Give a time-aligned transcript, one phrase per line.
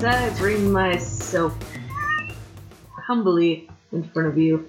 [0.00, 0.04] Yes,
[0.36, 1.58] I bring myself
[2.94, 4.68] humbly in front of you.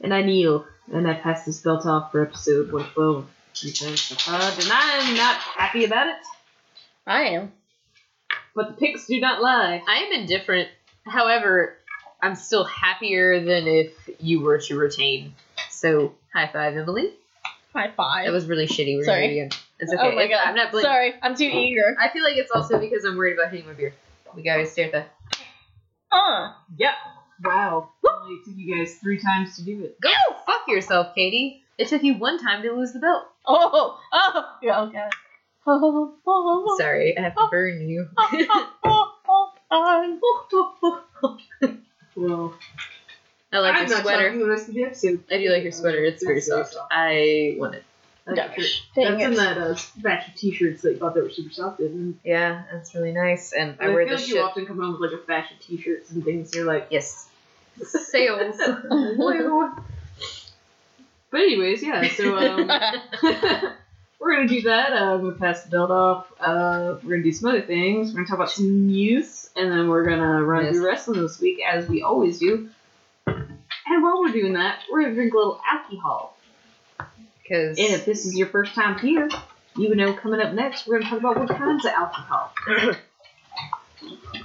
[0.00, 4.68] And I kneel, and I pass this belt off for episode 112 Defense of and
[4.72, 6.16] I'm not happy about it,
[7.06, 7.52] I am.
[8.54, 9.82] but the pics do not lie.
[9.86, 10.68] I am indifferent.
[11.04, 11.76] However,
[12.22, 15.34] I'm still happier than if you were to retain.
[15.70, 17.10] So, high five, Emily.
[17.74, 18.26] High five.
[18.26, 18.96] That was really shitty.
[18.96, 19.22] We're Sorry.
[19.22, 19.61] gonna do it again.
[19.82, 20.12] It's okay.
[20.12, 20.46] Oh my god.
[20.46, 20.86] I'm not blaming.
[20.88, 21.96] Sorry, I'm too eager.
[22.00, 23.92] I feel like it's also because I'm worried about hitting my beer.
[24.34, 25.14] We gotta stare at that.
[26.12, 26.52] Uh.
[26.78, 26.92] Yep.
[27.44, 27.90] Wow.
[28.06, 30.00] Only took you guys three times to do it.
[30.00, 30.10] Go
[30.46, 31.64] fuck yourself, Katie.
[31.78, 33.24] It took you one time to lose the belt.
[33.44, 33.98] Oh.
[34.12, 34.56] Oh.
[34.62, 34.82] Yeah.
[34.82, 35.08] Okay.
[35.66, 36.14] Oh.
[36.26, 36.76] Oh.
[36.78, 38.08] Sorry, I have to burn you.
[42.14, 42.54] Well,
[43.52, 44.30] I like I'm your sweater.
[44.32, 45.20] the the.
[45.30, 46.04] I do like your sweater.
[46.04, 46.74] It's very It's very soft.
[46.74, 46.88] soft.
[46.90, 47.84] I want it.
[48.26, 48.82] I like your shirt.
[48.94, 51.80] Dang That's in that uh, batch of t-shirts that you thought they were super soft
[51.80, 52.18] in.
[52.24, 53.52] Yeah, that's really nice.
[53.52, 54.36] And I I, wear feel this like shit.
[54.36, 56.54] you often come home with like a batch of t-shirts and things.
[56.54, 57.28] You're like, Yes.
[57.82, 58.56] Sales.
[61.30, 62.06] but anyways, yeah.
[62.14, 62.68] So um,
[64.20, 64.92] we're gonna do that.
[64.92, 66.32] Uh, I'm gonna pass the belt off.
[66.38, 68.08] Uh, we're gonna do some other things.
[68.10, 70.74] We're gonna talk about some news, and then we're gonna run Yes.
[70.74, 72.68] through wrestling this week as we always do.
[73.26, 76.36] And while we're doing that, we're gonna drink a little alcohol.
[77.52, 79.28] Because And if this is your first time here,
[79.76, 82.50] you know coming up next, we're gonna talk about what kinds of alcohol.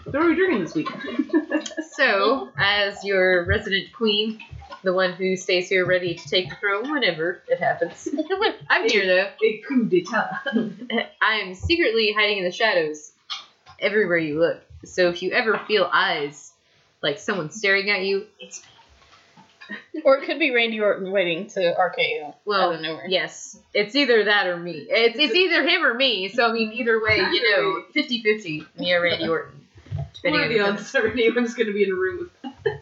[0.04, 0.90] what are we drinking this week?
[1.94, 4.40] So, as your resident queen,
[4.84, 8.08] the one who stays here ready to take the throne whenever it happens,
[8.70, 9.32] I'm here though.
[9.44, 10.42] A coup d'etat.
[11.22, 13.14] I am secretly hiding in the shadows
[13.80, 14.62] everywhere you look.
[14.86, 16.52] So if you ever feel eyes,
[17.02, 18.62] like someone staring at you, it's
[20.04, 22.34] or it could be Randy Orton waiting to RKO.
[22.46, 23.06] well, out of nowhere.
[23.08, 24.88] yes, it's either that or me.
[24.90, 26.30] It's, it's either him or me.
[26.30, 29.68] So I mean, either way, you know, 50-50, me or Randy Orton.
[29.96, 32.54] What Depending are on the the odds that anyone's gonna be in a room with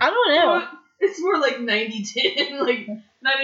[0.00, 0.68] I don't know.
[1.00, 2.60] It's more like 90-10.
[2.60, 2.88] Like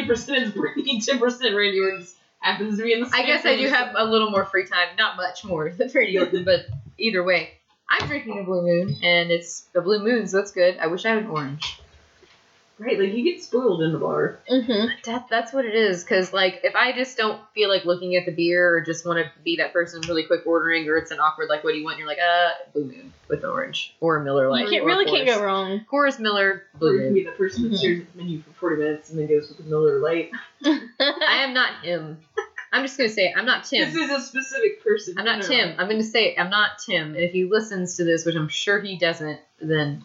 [0.09, 2.06] 90% is Brittany, 10% Randy Orton
[2.41, 4.88] happens to be in the I guess I do have a little more free time,
[4.98, 6.66] not much more than Randy Orton, but
[6.98, 7.50] either way,
[7.88, 10.78] I'm drinking a blue moon, and it's a blue moon, so that's good.
[10.78, 11.78] I wish I had an orange.
[12.84, 14.41] Right, like you get spoiled in the bar.
[14.50, 14.88] Mm-hmm.
[15.04, 18.26] That, that's what it is, because like if I just don't feel like looking at
[18.26, 21.21] the beer or just want to be that person really quick ordering, or it's an
[21.21, 21.94] awkward like, what do you want?
[21.94, 24.65] And you're like, uh, blue moon with orange or a Miller Lite.
[24.65, 25.84] You can't, or really can't go wrong.
[25.91, 27.15] Coors Miller Or blue you can moon.
[27.15, 29.59] be the person that stares at the menu for 40 minutes and then goes with
[29.59, 30.31] the Miller Lite.
[30.65, 32.19] I am not him.
[32.75, 33.34] I'm just gonna say it.
[33.37, 33.92] I'm not Tim.
[33.92, 35.15] This is a specific person.
[35.19, 35.47] I'm not No.
[35.47, 35.75] Tim.
[35.78, 36.41] I'm gonna say it.
[36.41, 37.09] I'm not Tim.
[37.15, 40.03] And if he listens to this, which I'm sure he doesn't, then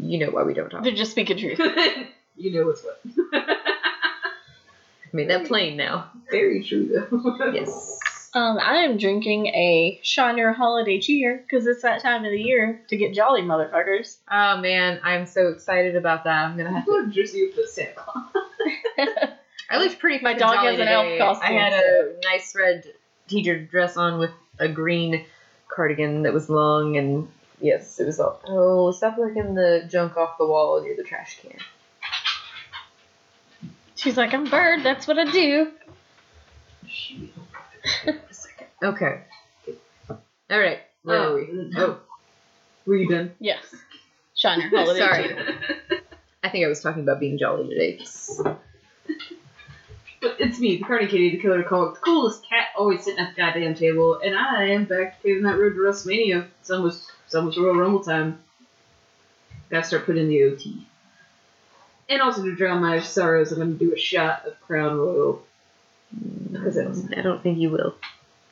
[0.00, 0.82] you know why we don't talk.
[0.84, 1.58] They're just speaking truth.
[2.36, 3.00] you know what's what.
[3.34, 6.10] I made that plain now.
[6.30, 7.52] Very true, though.
[7.52, 7.98] Yes.
[8.34, 12.80] Um, I am drinking a Shiner Holiday Cheer because it's that time of the year
[12.88, 14.16] to get jolly, motherfuckers.
[14.30, 16.46] Oh man, I'm so excited about that.
[16.46, 18.24] I'm gonna have to dress you up as Santa Claus.
[19.68, 21.18] I looked pretty My dog jolly has an elf today.
[21.18, 22.84] costume, I had a nice red
[23.28, 25.26] teacher dress on with a green
[25.68, 27.28] cardigan that was long and
[27.62, 28.40] yes, it was all.
[28.46, 31.58] Oh, stop looking the junk off the wall near the trash can.
[33.94, 34.82] She's like, I'm bird.
[34.82, 35.70] That's what I do.
[38.82, 39.20] Okay.
[40.50, 40.80] All right.
[41.04, 41.42] Where are we?
[41.42, 42.00] Um, oh.
[42.84, 43.32] Were you done?
[43.38, 43.62] Yes.
[44.34, 45.22] Shiner Holiday Sorry.
[45.28, 46.00] Cheer.
[46.42, 48.00] I think I was talking about being jolly today.
[50.20, 53.34] But it's me, the Carney Kitty, the killer comic, the coolest cat always sitting at
[53.34, 56.46] the goddamn table, and I am back to paving that road to WrestleMania.
[56.60, 58.38] It's almost, it's almost Royal Rumble time.
[59.70, 60.86] Gotta start putting in the OT.
[62.10, 65.42] And also to drown my sorrows, I'm gonna do a shot of Crown Royal.
[66.52, 67.94] Because it was mm, I don't think you will,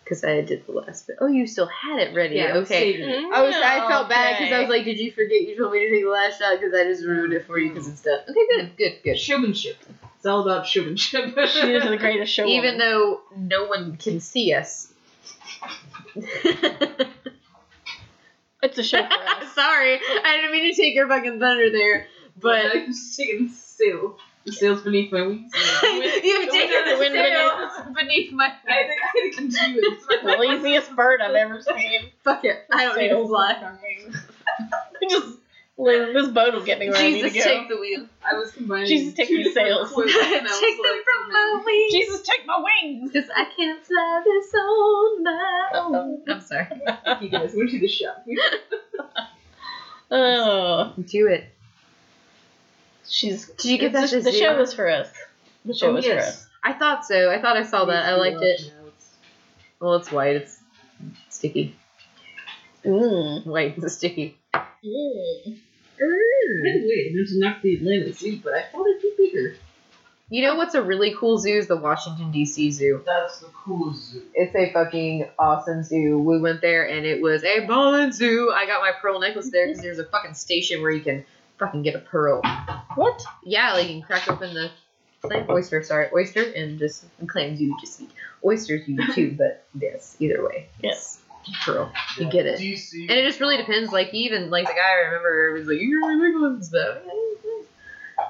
[0.03, 1.17] because I did the last bit.
[1.21, 2.37] Oh, you still had it ready.
[2.37, 2.95] Yeah, okay.
[2.95, 3.35] saving it.
[3.35, 3.55] I was.
[3.55, 5.91] I mm, felt bad because I was like, "Did you forget you told me to
[5.91, 8.21] take the last shot?" Because I just ruined it for you because it's done.
[8.31, 9.19] Okay, good, good, good.
[9.19, 9.77] Showmanship.
[10.17, 11.37] It's all about showmanship.
[11.49, 12.47] She is the greatest show.
[12.47, 14.91] Even though no one can see us.
[18.63, 19.53] it's a show for us.
[19.55, 22.07] Sorry, I didn't mean to take your fucking thunder there,
[22.39, 24.17] but I'm just taking the sail.
[24.45, 25.53] The sail's beneath my wings.
[25.83, 28.47] you've Go taken down the the wind wind beneath my.
[28.69, 30.23] I think I had to continue it.
[30.23, 32.11] the laziest bird I've ever seen.
[32.25, 33.53] Fuck it, I don't need to fly.
[33.55, 33.81] on her
[35.11, 35.39] just
[35.81, 37.59] Liz, this boat will get me where I Jesus, need to go.
[37.59, 38.07] take the wheel.
[38.23, 39.89] I was combining Jesus, take two these sails.
[39.97, 41.93] take and I was them like, from oh, my wings.
[41.93, 43.11] Jesus, take my wings.
[43.11, 46.23] Because I can't fly this on my own.
[46.29, 46.67] I'm sorry.
[46.87, 47.19] no.
[47.21, 48.25] You guys, we'll do the shot.
[50.11, 51.49] Oh, Do it.
[53.09, 53.47] she's.
[53.47, 54.59] Did you get that the, the to show zero?
[54.59, 55.09] was for us.
[55.65, 56.47] The show Oh, was for us.
[56.65, 57.31] I thought so.
[57.31, 58.07] I thought I saw that.
[58.07, 58.73] I liked it.
[59.81, 60.37] Well, it's white.
[60.37, 60.61] It's
[61.29, 61.77] sticky.
[62.85, 63.47] Mm.
[63.47, 64.37] White and sticky.
[64.85, 65.59] Mm.
[66.01, 69.55] Anyway, not to knock the Atlanta Zoo, but I thought it'd be bigger.
[70.33, 72.71] You know what's a really cool zoo is the Washington D.C.
[72.71, 73.03] Zoo.
[73.05, 74.23] That's the coolest zoo.
[74.33, 76.19] It's a fucking awesome zoo.
[76.19, 78.53] We went there and it was a ballin' zoo.
[78.55, 81.25] I got my pearl necklace there because there's a fucking station where you can
[81.59, 82.43] fucking get a pearl.
[82.95, 83.23] What?
[83.43, 84.71] Yeah, like you can crack open the
[85.21, 88.11] clam oyster, sorry, oyster, and just and clams you just eat.
[88.45, 91.20] Oysters you eat too, but yes, either way, Yes.
[91.65, 91.93] Pearl.
[92.19, 92.59] You get it.
[92.59, 93.03] DC.
[93.03, 93.93] And it just really depends.
[93.93, 97.07] Like even like the guy I remember was like, "You're my big ones," but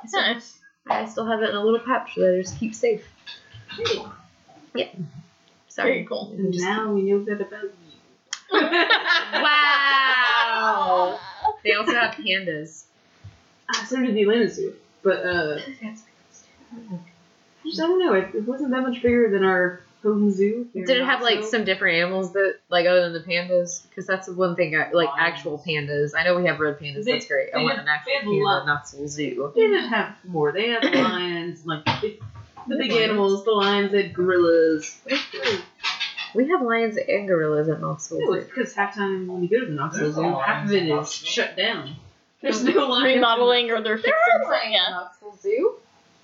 [0.04, 0.58] It's nice.
[0.88, 3.06] I still have it in a little pouch that I just keep safe.
[4.74, 4.88] Yeah.
[5.68, 5.92] Sorry.
[5.92, 6.34] Very cool.
[6.36, 7.70] And now we know that about you.
[9.32, 11.18] Wow.
[11.62, 12.84] They also have pandas.
[13.72, 14.74] Ah, so did the Atlanta Zoo.
[15.02, 16.04] But, uh, I just
[16.72, 18.14] I don't know.
[18.14, 20.66] It, it wasn't that much bigger than our home zoo.
[20.74, 23.86] Did it in have like some different animals that like other than the pandas?
[23.88, 25.16] Because that's the one thing I like Lions.
[25.18, 26.12] actual pandas.
[26.16, 27.04] I know we have red pandas.
[27.04, 27.50] They- that's great.
[27.54, 29.52] I they want had- an actual panda lo- at Knoxville Zoo.
[29.54, 30.52] They didn't have more.
[30.52, 32.22] They had lions, like the big,
[32.68, 33.04] the big Lions.
[33.04, 33.44] animals.
[33.44, 34.98] The lions had gorillas.
[36.34, 38.52] We have lions and gorillas at Knoxville No, it's Zoo.
[38.54, 41.20] because half time when you go to the Knoxville Zoo, half of it lions is
[41.22, 41.96] in shut down.
[42.40, 43.16] There's no lions.
[43.16, 44.72] Remodeling or they're fixing something.
[44.72, 44.90] Yeah.
[44.90, 45.74] Knoxville Zoo.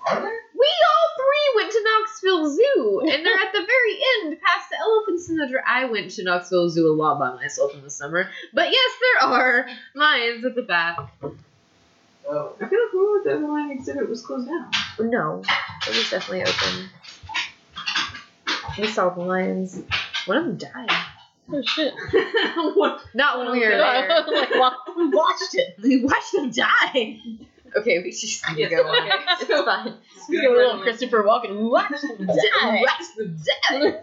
[0.09, 0.39] Are there?
[0.57, 4.77] We all three went to Knoxville Zoo, and they're at the very end, past the
[4.79, 5.47] elephants in the.
[5.47, 8.91] Dra- I went to Knoxville Zoo a lot by myself in the summer, but yes,
[9.01, 10.97] there are lions at the back.
[12.29, 12.53] Oh.
[12.59, 14.69] I feel like we were the lion exhibit was closed down.
[14.99, 15.41] No,
[15.87, 16.89] it was definitely open.
[18.79, 19.81] We saw the lions.
[20.25, 21.05] One of them died.
[21.49, 21.93] Oh shit.
[23.15, 24.09] Not when we were I there.
[24.09, 25.75] was like, wa- we watched it.
[25.81, 27.19] We watched them die.
[27.77, 29.07] Okay, we should just Yes, go on.
[29.41, 29.93] It's fine.
[30.29, 31.57] We got a little Christopher Walken.
[31.57, 32.81] We watched them die.
[32.81, 33.37] watched them
[33.71, 34.01] die.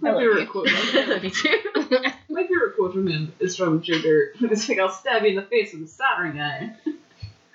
[0.00, 0.68] My favorite quote.
[0.70, 1.58] from him- Me too.
[2.28, 4.32] My favorite quote from him is from Joker.
[4.40, 6.74] It's like, "I'll stab you in the face with a soldering iron,"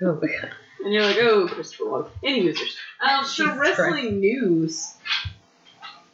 [0.01, 0.51] Oh my god.
[0.83, 2.57] and you're like, "Oh, Christopher Walken." Anyways,
[3.01, 4.93] um, so wrestling news.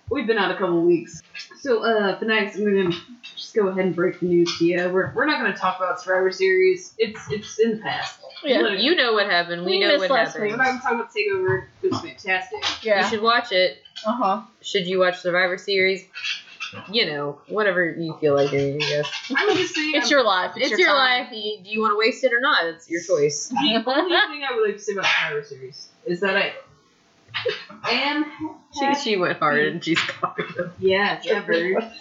[0.10, 1.24] We've been out a couple weeks,
[1.60, 2.96] so uh, Fanatics, I'm gonna
[3.36, 4.78] just go ahead and break the news to you.
[4.90, 6.94] We're, we're not gonna talk about Survivor Series.
[7.00, 8.20] It's it's in the past.
[8.44, 8.68] Yeah.
[8.70, 9.66] You know what happened.
[9.66, 10.52] We, We know missed what last happened.
[10.52, 11.66] We're not gonna talk about Takeover.
[11.82, 12.60] It was fantastic.
[12.84, 13.10] You Yeah.
[13.10, 13.80] should watch it.
[14.06, 14.42] Uh huh.
[14.62, 16.06] Should you watch Survivor Series?
[16.92, 19.10] You know, whatever you feel like doing, I guess.
[19.36, 20.52] I would just say It's I'm- your life.
[20.58, 20.98] It's, your time.
[21.26, 21.30] life.
[21.32, 22.66] You- Do you want to waste it or not?
[22.66, 23.48] It's your choice.
[23.54, 26.54] The only thing I would like to say about Survivor Series is that I
[27.90, 28.26] am
[28.78, 31.92] She, she went hard and she's covered yeah, that bird.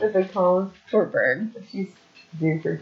[0.00, 0.70] with a collar.
[0.90, 1.52] Poor bird.
[1.70, 1.88] She's
[2.38, 2.80] super.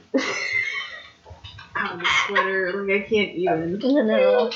[1.80, 3.80] Oh, the sweater, like I can't even.
[3.84, 4.50] I know.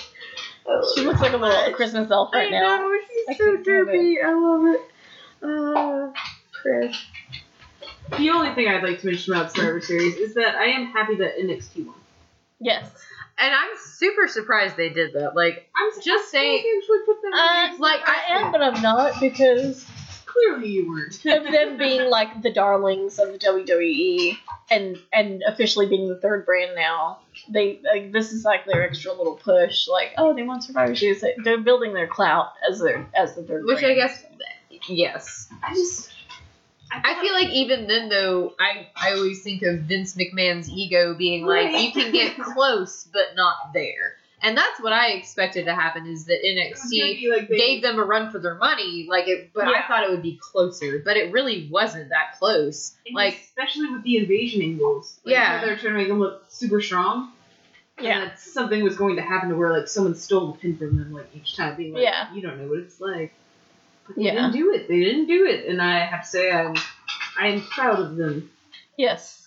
[0.94, 2.76] She looks like a little Christmas elf right I now.
[2.78, 4.20] know, I she's so can't stand droopy.
[4.22, 4.80] I love it.
[5.42, 6.12] Uh,
[6.52, 6.96] Chris.
[8.18, 11.14] The only thing I'd like to mention about Survivor Series is that I am happy
[11.16, 11.96] that NXT won.
[12.60, 12.90] Yes.
[13.42, 15.34] And I'm super surprised they did that.
[15.34, 18.80] Like, I'm Just saying- They actually put them Uh, in like, I am, but I'm
[18.80, 19.84] not because
[20.26, 21.14] Clearly, you weren't.
[21.26, 24.38] of them being like the darlings of the WWE
[24.70, 27.18] and and officially being the third brand now.
[27.50, 29.88] They like this is like their extra little push.
[29.88, 31.20] Like, oh, they want Survivor Series.
[31.20, 33.64] They- They're building their clout as their as the third.
[33.66, 33.92] which brand.
[33.92, 34.24] I guess,
[34.88, 35.48] yes.
[35.62, 36.10] I just.
[36.92, 41.46] I feel like even then, though, I, I always think of Vince McMahon's ego being
[41.46, 44.16] like, you can get close, but not there.
[44.44, 47.56] And that's what I expected to happen is that it was gonna NXT like they,
[47.56, 50.36] gave them a run for their money, like it, but I thought it would be
[50.42, 52.96] closer, but it really wasn't that close.
[53.06, 55.20] and Like, especially with the invasion angles.
[55.24, 55.64] Like, Yeah.
[55.64, 57.32] they're trying to make them look super strong.
[58.00, 58.34] Yeah.
[58.34, 61.28] something was going to happen to where like someone stole the pin from them like
[61.36, 62.34] each time, being like, Yeah.
[62.34, 63.32] you don't know what it's like.
[64.06, 64.32] But they Yeah.
[64.34, 64.88] didn't do it.
[64.88, 66.74] They didn't do it, and I have to say I'm
[67.38, 68.50] I am proud of them.
[68.96, 69.41] Yes.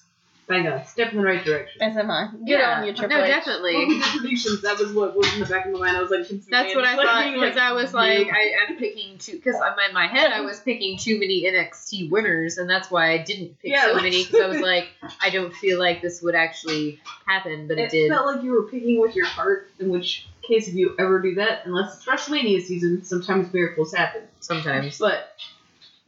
[0.47, 1.81] Bang on, step in the right direction.
[1.81, 2.29] As am I.
[2.31, 3.29] Good yeah, on your Triple no, H.
[3.31, 3.73] definitely.
[3.73, 5.97] Well, the predictions, that was what was in the back of my mind.
[5.97, 8.27] I was like, That's what I thought being because I was like.
[8.31, 12.11] I, I'm picking two because I'm in my head I was picking too many NXT
[12.11, 14.89] winners, and that's why I didn't pick Yeah, so like- many because I was like,
[15.19, 18.05] I don't feel like this would actually happen, but it, it did.
[18.05, 19.71] It felt like you were picking with your heart.
[19.79, 24.21] In which case, if you ever do that, unless it's WrestleMania season, sometimes miracles happen.
[24.41, 24.99] Sometimes.
[24.99, 25.35] But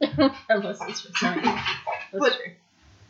[0.48, 1.42] Unless it's for Sony.
[1.42, 1.64] That's
[2.12, 2.52] But- true.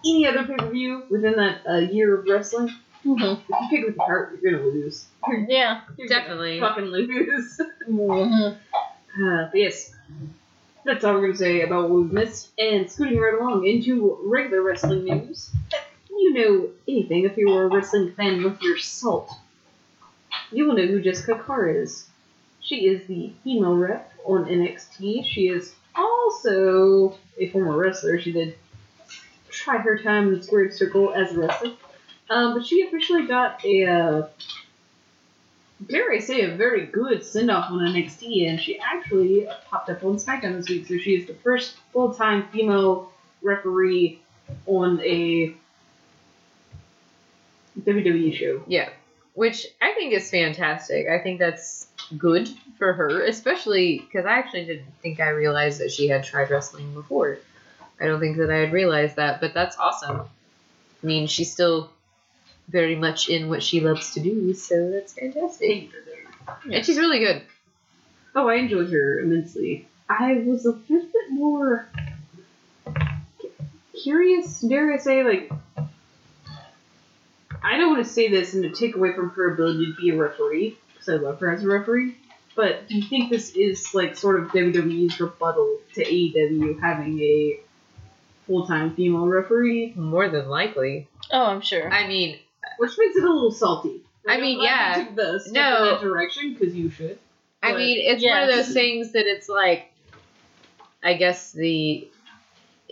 [0.05, 2.71] Any other pay per view within that uh, year of wrestling,
[3.05, 3.41] Mhm.
[3.41, 5.07] if you pick with your heart, you're gonna lose.
[5.49, 5.83] Yeah.
[5.97, 6.61] you're gonna Definitely.
[6.61, 7.61] fucking lose.
[7.89, 8.57] Mhm.
[9.21, 9.93] Uh, but yes,
[10.85, 12.51] that's all we're going to say about what we've missed.
[12.59, 15.51] And scooting right along into regular wrestling news.
[16.11, 19.31] You know anything, if you were a wrestling fan with your salt,
[20.53, 22.07] you will know who Jessika Carr is.
[22.61, 25.25] She is the female rep on NXT.
[25.27, 28.21] She is also a former wrestler.
[28.21, 28.57] She did
[29.51, 31.73] try her time in the squared circle as a wrestler.
[32.31, 34.27] Um, but she officially got a, uh,
[35.87, 40.05] dare I say, a very good send off on NXT, and she actually popped up
[40.05, 40.87] on SmackDown this week.
[40.87, 43.13] So she is the first full time female
[43.43, 44.21] referee
[44.67, 45.55] on a
[47.81, 48.63] WWE show.
[48.67, 48.91] Yeah.
[49.35, 51.07] Which I think is fantastic.
[51.09, 51.87] I think that's
[52.17, 56.51] good for her, especially because I actually didn't think I realized that she had tried
[56.51, 57.39] wrestling before.
[58.01, 60.21] I don't think that I had realized that, but that's awesome.
[60.21, 61.91] I mean, she's still
[62.69, 65.91] very much in what she loves to do, so that's fantastic.
[66.71, 67.43] And she's really good.
[68.35, 69.87] Oh, I enjoyed her immensely.
[70.09, 71.89] I was a little bit more
[74.03, 75.51] curious, dare I say, like.
[77.61, 80.11] I don't want to say this and to take away from her ability to be
[80.11, 82.17] a referee, because I love her as a referee,
[82.55, 87.61] but do you think this is, like, sort of WWE's rebuttal to AEW having a
[88.49, 89.93] full time female referee?
[89.95, 91.07] More than likely.
[91.33, 91.89] Oh, I'm sure.
[91.93, 92.39] I mean,
[92.79, 94.01] Which makes it a little salty.
[94.27, 94.99] I Like, mean, I'm yeah.
[94.99, 95.77] you took the step No.
[95.85, 97.19] in that direction, because you should.
[97.63, 99.93] I mean, it's one of those things that it's like,
[101.03, 102.09] I guess the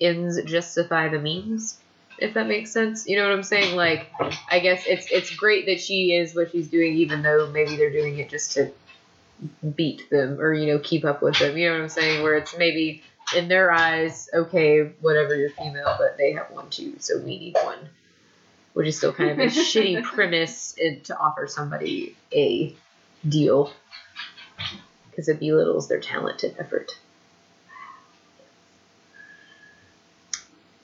[0.01, 1.79] ends justify the means,
[2.19, 3.07] if that makes sense.
[3.09, 3.77] You know what I'm saying?
[3.77, 4.11] Like,
[4.51, 7.93] I guess it's it's great that she is what she's doing, even though maybe they're
[7.93, 8.71] doing it just to
[9.77, 11.57] beat them or you know keep up with them.
[11.57, 12.23] You know what I'm saying?
[12.23, 13.03] Where it's maybe
[13.35, 17.57] in their eyes, okay, whatever, you're female, but they have one too, so we need
[17.63, 17.79] one.
[18.75, 22.75] Which is still kind of a shitty premise in- to offer somebody a
[23.27, 23.73] deal
[25.11, 26.99] because it belittles their talent and effort.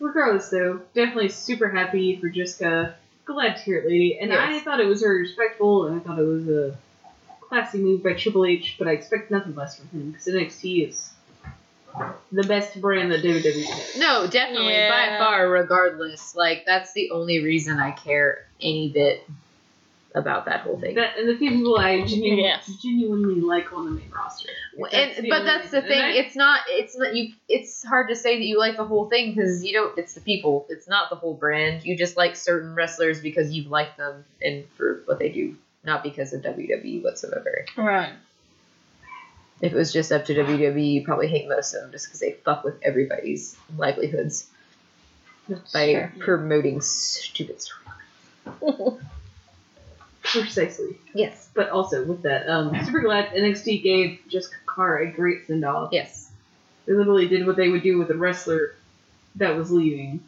[0.01, 2.95] Regardless, though, definitely super happy for Jessika.
[3.25, 4.19] Glad to hear it, lady.
[4.19, 6.77] And I thought it was very respectful, and I thought it was a
[7.41, 11.12] classy move by Triple H, but I expect nothing less from him, because NXT is
[12.33, 13.97] the best brand that WWE has.
[13.99, 15.19] No, definitely, by Yeah.
[15.19, 16.35] far, regardless.
[16.35, 19.25] Like, that's the only reason I care any bit
[20.15, 20.95] about that whole thing.
[20.97, 22.71] That, and the few people I genuinely, Yes.
[22.83, 24.51] genuinely like on the main roster.
[24.79, 25.89] That's and the but only that's the reason.
[25.89, 25.99] thing.
[26.03, 26.61] And I- It's not.
[26.69, 27.15] It's not.
[27.17, 27.33] You.
[27.49, 29.97] It's hard to say that you like the whole thing because you don't.
[29.99, 30.67] It's the people.
[30.69, 31.85] It's not the whole brand.
[31.85, 36.03] You just like certain wrestlers because you like them and for what they do, not
[36.03, 37.65] because of WWE whatsoever.
[37.77, 38.13] Right.
[39.63, 42.21] If it was just up to WWE, you probably hate most of them just because
[42.21, 44.49] they fuck with everybody's livelihoods
[45.73, 46.13] by Sure.
[46.19, 48.99] promoting stupid stories.
[50.23, 50.99] Precisely.
[51.15, 51.49] Yes.
[51.55, 55.91] But also, with that, um, super glad NXT gave Jessika Carr a great send off.
[55.93, 56.31] Yes.
[56.87, 58.75] They literally did what they would do with a wrestler
[59.37, 60.21] that was leaving.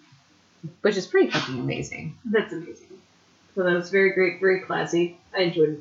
[0.82, 2.16] Which is pretty fucking amazing.
[2.24, 2.86] That's amazing.
[3.54, 5.18] So that was very great, very classy.
[5.36, 5.80] I enjoyed it.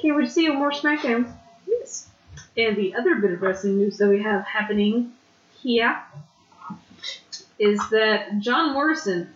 [0.00, 1.32] Can't wait to see more SmackDowns.
[1.66, 2.08] Yes.
[2.56, 5.12] And the other bit of wrestling news that we have happening
[5.62, 6.00] here
[7.58, 9.32] is that John Morrison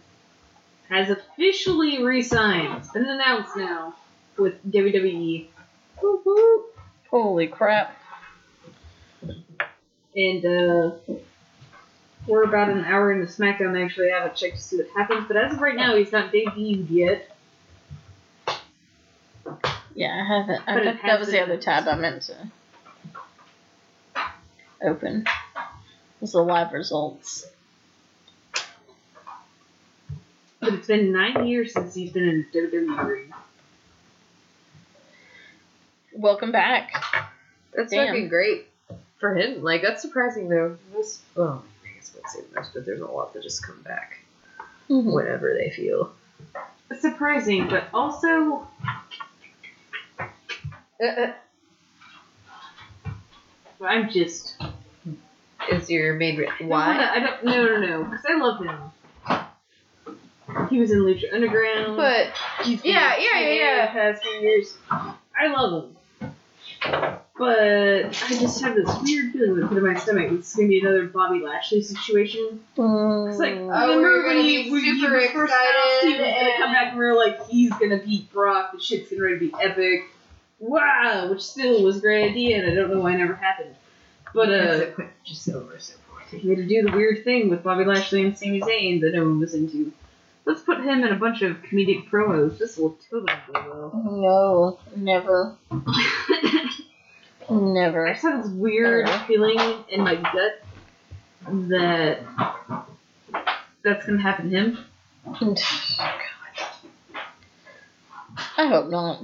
[0.88, 2.78] has officially re-signed.
[2.78, 3.94] It's been announced now
[4.36, 5.46] with WWE.
[6.00, 6.78] Whoop, whoop.
[7.10, 7.96] Holy crap.
[10.14, 10.90] And uh,
[12.26, 13.76] we're about an hour into SmackDown.
[13.76, 16.32] I actually haven't checked to see what happens, but as of right now, he's not
[16.32, 17.35] debuted yet.
[19.96, 20.62] Yeah, I haven't.
[20.68, 22.36] I But it think has that was the other tab I meant to
[24.82, 25.24] open.
[26.20, 27.46] Was the live results.
[30.60, 33.06] But it's been nine years since he's been in WWE.
[33.08, 33.32] ring.
[36.12, 36.92] Welcome back.
[37.74, 38.08] That's Damn.
[38.08, 38.66] fucking great
[39.18, 39.62] for him.
[39.62, 40.76] Like that's surprising though.
[40.94, 43.80] Most, well, I guess I would say most, but there's a lot that just come
[43.82, 44.18] back
[44.88, 45.10] Mm-hmm.
[45.10, 46.12] whenever they feel.
[47.00, 48.68] Surprising, but also
[51.02, 51.32] Uh,
[53.84, 54.56] I'm just
[55.70, 56.86] is your main re- I why?
[56.86, 57.44] don't wanna- I don't.
[57.44, 58.04] No, no, no.
[58.04, 58.78] Because I love him.
[60.70, 61.96] He was in Lucha Underground.
[61.96, 62.28] But
[62.62, 63.86] he's been yeah, in yeah, yeah, TNA yeah.
[63.86, 65.96] The past few years, I love him.
[67.38, 70.32] But I just have this weird feeling that put in my stomach.
[70.32, 72.60] It's gonna be another Bobby Lashley situation.
[72.78, 73.68] It's like Mm.
[73.70, 76.88] Oh, remember we're when he, when he was first announced he was gonna come back
[76.90, 78.72] and we were like, he's gonna beat Brock.
[78.72, 80.04] The shit's getting ready to be epic.
[80.58, 83.74] Wow, which still was a great idea, and I don't know why it never happened.
[84.34, 84.86] But uh,
[85.24, 86.30] just over so forth.
[86.30, 89.22] he had to do the weird thing with Bobby Lashley and Sami Zayn that no
[89.24, 89.92] one was into.
[90.44, 92.58] Let's put him in a bunch of comedic promos.
[92.58, 93.90] This will totally go well.
[94.04, 95.86] No, never, never.
[97.48, 98.08] I never.
[98.12, 99.24] just have this weird Uh.
[99.26, 99.58] feeling
[99.88, 100.62] in my gut
[101.68, 102.20] that
[103.82, 104.78] that's gonna happen to him.
[108.58, 109.20] I hope not.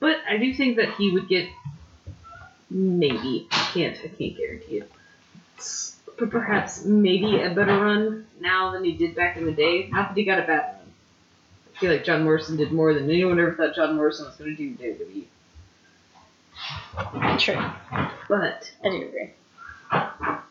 [0.00, 1.48] But I do think that he would get
[2.70, 3.46] maybe.
[3.52, 4.90] I can't I can't guarantee it.
[6.18, 9.88] but perhaps maybe a better run now than he did back in the day.
[9.90, 10.76] Not that he got a bad run.
[11.74, 14.56] I feel like John Morrison did more than anyone ever thought John Morrison was going
[14.56, 15.26] to do in
[17.16, 17.38] WWE.
[17.38, 17.62] True.
[18.28, 19.30] But I do agree.
[19.90, 20.42] I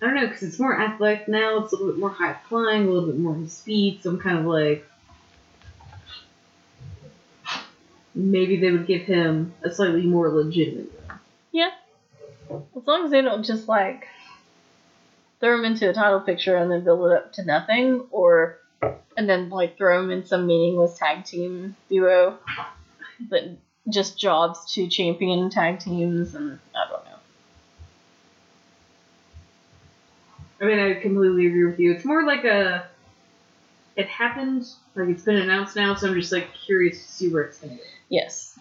[0.00, 1.62] don't know because it's more athletic now.
[1.62, 4.02] It's a little bit more high flying, a little bit more his speed.
[4.02, 4.84] So I'm kind of like,
[8.14, 10.90] maybe they would give him a slightly more legitimate.
[11.52, 11.70] Yeah.
[12.50, 14.06] As long as they don't just like
[15.40, 18.58] throw him into a title picture and then build it up to nothing, or
[19.16, 22.38] and then like throw him in some meaningless tag team duo
[23.30, 23.56] that
[23.88, 27.10] just jobs to champion tag teams, and I don't know.
[30.60, 31.92] I mean, I completely agree with you.
[31.92, 32.86] It's more like a.
[33.96, 37.44] It happened, like it's been announced now, so I'm just like curious to see where
[37.44, 37.82] it's gonna go.
[38.08, 38.58] Yes,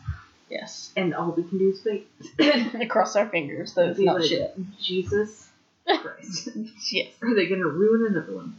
[0.50, 0.92] yes.
[0.96, 2.08] And all we can do is wait.
[2.90, 4.56] Cross our fingers that it's Be not like, shit.
[4.80, 5.50] Jesus
[5.88, 6.50] Christ.
[6.92, 7.14] Yes.
[7.22, 8.56] Are they gonna ruin another one?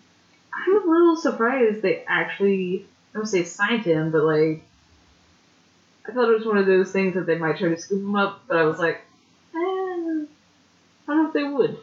[0.53, 4.63] I'm a little surprised they actually I don't say signed him, but like
[6.09, 8.15] I thought it was one of those things that they might try to scoop him
[8.15, 8.97] up, but I was like,
[9.55, 10.27] eh, I
[11.07, 11.79] don't know if they would.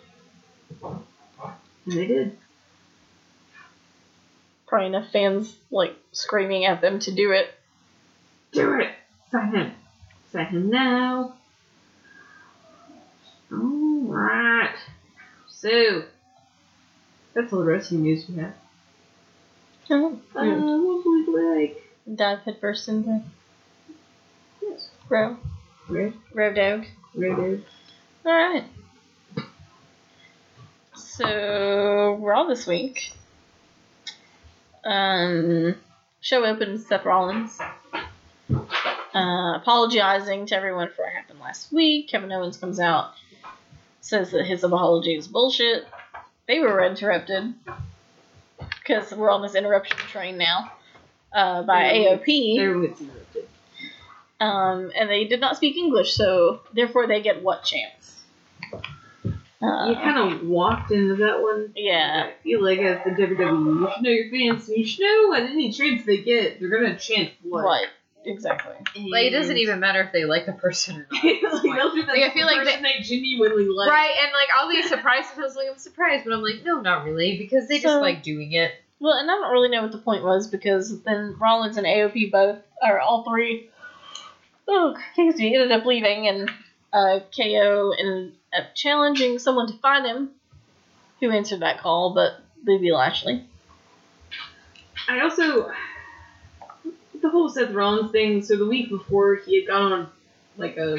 [1.86, 2.38] And they did.
[4.68, 7.54] Probably enough fans like screaming at them to do it.
[8.52, 8.90] Do it!
[9.32, 9.72] Sign him.
[10.32, 11.34] Sign him now.
[13.52, 14.76] Alright.
[15.48, 16.04] So
[17.34, 18.54] that's all the wrestling news we have.
[19.90, 21.84] Oh, Uh, what would we like?
[22.16, 23.22] dive headfirst into
[24.62, 24.90] Yes.
[25.10, 25.38] row
[25.88, 26.86] Red, row dog.
[27.16, 27.64] red,
[28.26, 28.64] All right.
[30.96, 33.12] So Raw this week.
[34.84, 35.76] Um,
[36.22, 37.60] show with Seth Rollins.
[39.14, 42.08] Uh, apologizing to everyone for what happened last week.
[42.08, 43.12] Kevin Owens comes out,
[44.00, 45.86] says that his apology is bullshit.
[46.48, 47.54] They were interrupted
[48.80, 50.72] because we're on this interruption train now
[51.34, 51.84] uh, by.
[51.94, 52.60] AOP.
[52.60, 53.48] Everyone's interrupted.
[54.40, 58.22] Um, and they did not speak English, so therefore they get what chance?
[58.74, 61.72] Uh, You kind of walked into that one.
[61.76, 62.30] yeah.
[62.30, 65.34] I feel like as the WWE, you should know your fans, and you should know
[65.34, 67.66] at any chance they get, they're gonna chant what.
[67.66, 67.88] What?
[68.26, 68.76] Exactly.
[69.10, 71.24] Like, it doesn't even matter if they like the person or not.
[71.24, 73.90] like, they'll do Like, I feel like person they genuinely like.
[73.90, 76.64] Right, and like I'll be surprised if I was like I'm surprised, but I'm like
[76.64, 78.72] no, not really, because they just like doing it.
[79.00, 82.32] Well, and I don't really know what the point was because then Rollins and AOP
[82.32, 83.70] both, or all three,
[84.68, 86.52] oh, excuse me, ended up leaving, and
[86.94, 90.30] uh, KO ended up challenging someone to find him,
[91.20, 93.44] who answered that call, but Bobby Lashley.
[95.10, 95.72] I also
[97.22, 98.42] the whole Seth Rollins thing.
[98.44, 100.10] So the week before, he had gone on
[100.58, 100.98] like a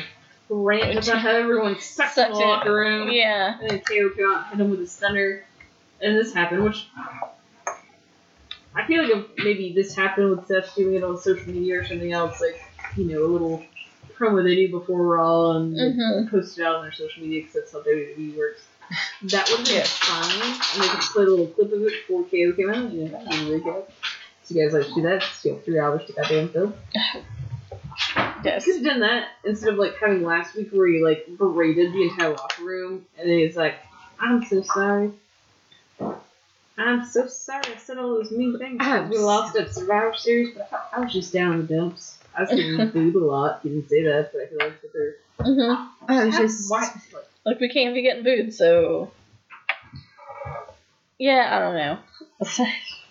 [0.48, 3.10] rant about how everyone sucks in the locker room.
[3.10, 3.58] Yeah.
[3.60, 5.44] And then KO came out hit him with a stunner.
[6.00, 6.86] And this happened, which
[8.74, 11.84] I feel like if maybe this happened with Seth doing it on social media or
[11.84, 12.60] something else, like,
[12.96, 13.64] you know, a little
[14.16, 16.30] promo they do before Raw and Mhm.
[16.30, 18.62] post it out on their social media because that's how WWE works.
[19.22, 19.84] That would have been Yeah.
[19.84, 20.42] fine.
[20.74, 22.90] And they just play a little clip of it before KO came out.
[22.92, 23.86] You know, that didn't really go.
[24.52, 25.20] You guys like to do that?
[25.20, 26.72] Just three hours to goddamn fill.
[28.44, 28.64] Yes.
[28.64, 32.02] Could have done that instead of like having last week where you like berated the
[32.02, 33.76] entire locker room and then he's like,
[34.20, 35.12] I'm so sorry.
[36.76, 38.78] I'm so sorry I said all those mean things.
[38.80, 42.18] I'm we lost at Survivor Series, but I, I was just down in the dumps.
[42.36, 43.60] I was getting booed a lot.
[43.62, 46.88] You didn't say that, but I feel like that they're hmm I was just why-
[47.44, 49.10] Like, we can't be getting booed, so.
[51.18, 51.98] Yeah, I don't know.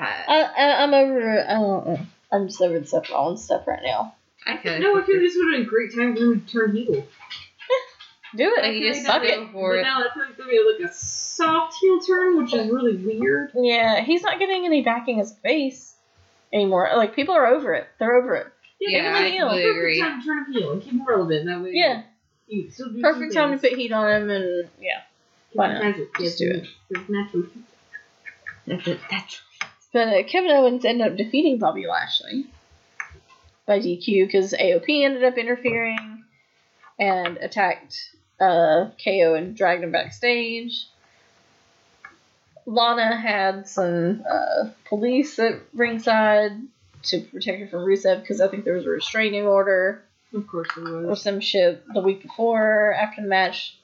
[0.00, 1.44] I, I, I, I'm over.
[1.48, 2.00] I don't,
[2.32, 4.14] I'm just over the Seth Rollins stuff right now.
[4.46, 6.46] I kind No, I feel this would have been a great time for him to
[6.52, 7.06] turn heel.
[8.36, 8.62] Do it.
[8.62, 9.82] Like, you just Like, suck now it for but it.
[9.82, 13.50] now I feel like they made like a soft heel turn, which is really weird.
[13.54, 15.94] Yeah, he's not getting any backing his face
[16.52, 16.88] anymore.
[16.96, 17.86] Like people are over it.
[17.98, 18.46] They're over it.
[18.80, 19.48] Yeah, him I a heel.
[19.48, 21.46] completely perfect time to turn him heel and keep him relevant.
[21.46, 22.02] That way, Yeah,
[22.46, 25.00] you can do perfect some time to put heat on him, and yeah.
[25.52, 25.82] Why not?
[25.82, 26.08] Has it.
[26.18, 26.66] Just Yes, do it.
[26.90, 27.42] It's natural.
[28.66, 29.40] That's
[29.92, 32.46] But uh, Kevin Owens ended up defeating Bobby Lashley
[33.66, 36.24] by DQ because AOP ended up interfering
[36.98, 40.86] and attacked uh, KO and dragged him backstage.
[42.66, 46.52] Lana had some uh, police at ringside
[47.04, 50.02] to protect her from Rusev because I think there was a restraining order
[50.34, 51.22] Of course or was.
[51.22, 53.76] some shit the week before after the match.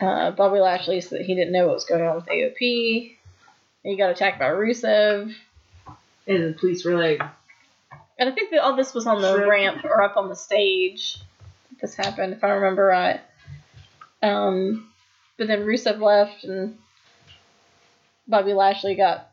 [0.00, 3.16] Uh, Bobby Lashley said that he didn't know what was going on with AOP.
[3.88, 5.34] He got attacked by Rusev.
[6.26, 7.22] And the police were like,
[8.18, 9.48] And I think that all this was on the Sure.
[9.48, 11.16] ramp or up on the stage.
[11.80, 13.20] This happened, if I remember right.
[14.22, 14.92] Um,
[15.38, 16.76] but then Rusev left, and
[18.26, 19.30] Bobby Lashley got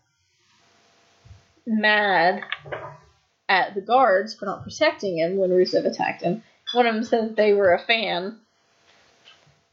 [1.66, 2.46] mad
[3.50, 6.44] at the guards for not protecting him when Rusev attacked him.
[6.72, 8.40] One of them said that they were a fan,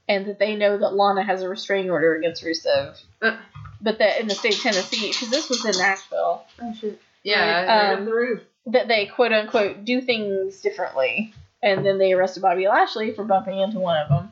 [0.09, 3.01] and that they know that Lana has a restraining order against Rusev.
[3.21, 3.37] Uh.
[3.83, 7.01] But that in the state of Tennessee, because this was in Nashville, Oh shit.
[7.25, 7.65] Yeah.
[7.65, 8.43] right um, the roof.
[8.67, 13.59] that they quote unquote do things differently, and then they arrested Bobby Lashley for bumping
[13.59, 14.31] into one of them.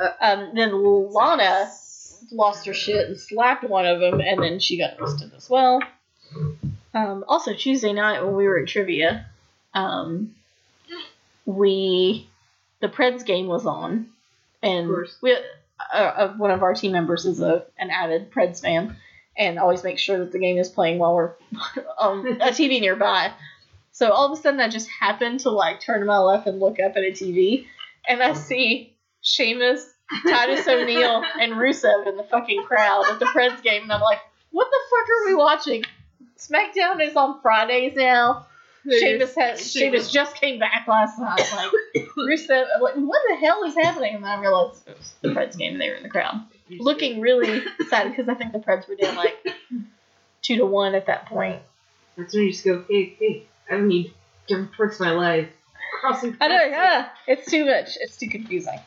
[0.00, 0.10] Uh.
[0.20, 0.72] um, then
[1.12, 1.68] Lana
[2.30, 5.80] lost her shit and slapped one of them, and then she got arrested as well.
[6.94, 9.26] Um, also, Tuesday night when we were at trivia,
[9.74, 10.34] um,
[11.44, 12.28] we
[12.80, 14.08] the Preds game was on,
[14.62, 15.16] and Of course.
[15.20, 15.36] we
[15.92, 18.96] uh, uh, one of our team members is a an avid Preds fan,
[19.36, 21.32] and always makes sure that the game is playing while we're
[21.98, 23.32] on a TV nearby.
[23.92, 26.60] So all of a sudden, I just happened to like turn to my left and
[26.60, 27.66] look up at a TV,
[28.08, 29.92] and I see Sheamus,
[30.28, 34.20] Titus O'Neil, and Rusev in the fucking crowd at the Preds game, and I'm like,
[34.50, 35.84] what the fuck are we watching?
[36.38, 38.46] SmackDown is on Fridays now.
[39.60, 41.48] Sheamus just came back last night.
[41.54, 44.16] Like Rusev, like what the hell is happening?
[44.16, 45.72] And then I realized it was the Preds game.
[45.72, 48.96] and They were in the crowd, looking really sad because I think the Preds were
[48.96, 49.36] down like
[50.42, 51.60] two to one at that point.
[52.16, 54.12] That's when you just go, hey, hey, I don't need
[54.46, 55.48] different parts of my life.
[56.00, 57.96] Crossing I know, yeah, it's too much.
[58.00, 58.78] It's too confusing.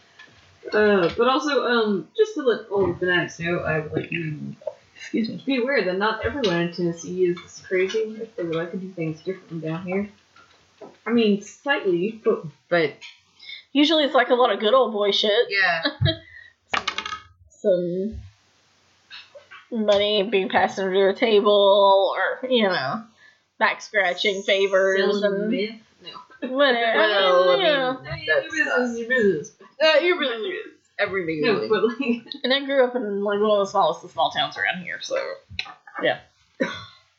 [0.72, 4.12] Uh, but also, um, just to let all the fanatics know, I would like
[4.96, 5.44] Excuse me.
[5.46, 8.00] be aware that not everyone in Tennessee is this crazy.
[8.22, 10.10] If they would like to do things differently down here.
[11.06, 12.94] I mean, slightly, but But
[13.74, 15.32] Usually it's like a lot of good old boy shit.
[15.50, 15.84] yeah.
[17.50, 18.20] Some
[19.72, 23.04] money being passed under a table, or you know,
[23.60, 25.76] back scratching favors and myth.
[26.04, 26.50] No.
[26.56, 26.98] whatever.
[27.00, 28.02] Well, I you know.
[28.04, 29.52] mean, Your business, your business.
[29.84, 30.20] uh, you're
[31.00, 31.42] really everything.
[31.42, 31.68] No, really.
[31.70, 34.58] but like, And I grew up in like one of the smallest of small towns
[34.58, 35.18] around here, so
[36.04, 36.20] yeah.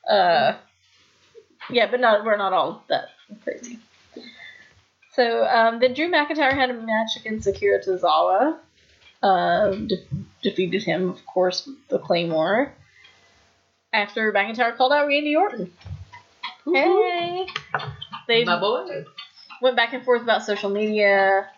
[0.08, 0.56] Uh,
[1.68, 3.08] yeah, but not we're not all that
[3.42, 3.80] crazy.
[5.14, 8.56] So um, then Drew McIntyre had a match against Akira Tozawa.
[9.20, 10.06] Uh, de-
[10.42, 12.72] defeated him, of course, with the Claymore.
[13.92, 15.72] After McIntyre called out Randy Orton.
[16.72, 17.46] Hey,
[18.28, 19.04] they My boy.
[19.60, 21.48] went back and forth about social media.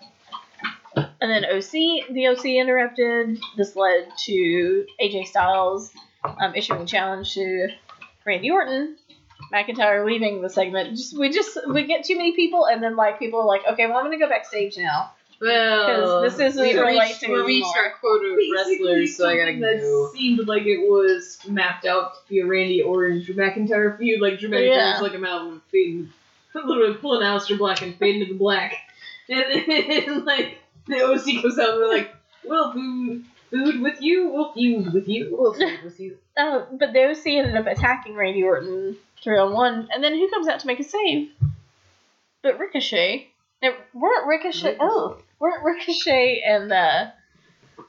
[1.21, 3.41] And then OC, the OC interrupted.
[3.57, 5.91] This led to AJ Styles
[6.41, 7.69] um, issuing a challenge to
[8.25, 8.97] Randy Orton.
[9.53, 10.91] McIntyre leaving the segment.
[10.91, 13.87] Just we just we get too many people, and then like people are like, okay,
[13.87, 15.13] well I'm gonna go backstage now.
[15.41, 15.87] Well,
[16.23, 17.77] 'Cause this isn't we relate reached, to we reached anymore.
[17.79, 20.11] our quota of wrestlers, so I gotta something that go.
[20.13, 24.21] seemed like it was mapped out to be a Randy Orton Drew McIntyre feud.
[24.21, 24.99] Like Drew McIntyre's Yeah.
[25.01, 26.13] like a mountain fading,
[26.55, 28.75] literally pulling Aleister Black and fading to the black,
[29.29, 34.29] and then like the OC comes out and they're like, "We'll food, food with you.
[34.29, 35.29] We'll feud with you.
[35.39, 36.19] We'll feud with you.
[36.37, 40.29] Oh, but the OC ended up attacking Randy Orton three on one, and then who
[40.31, 41.31] comes out to make a save?
[42.43, 43.29] But Ricochet.
[43.63, 44.77] Now, weren't Ricochet?
[44.79, 47.07] Oh, weren't Ricochet and uh,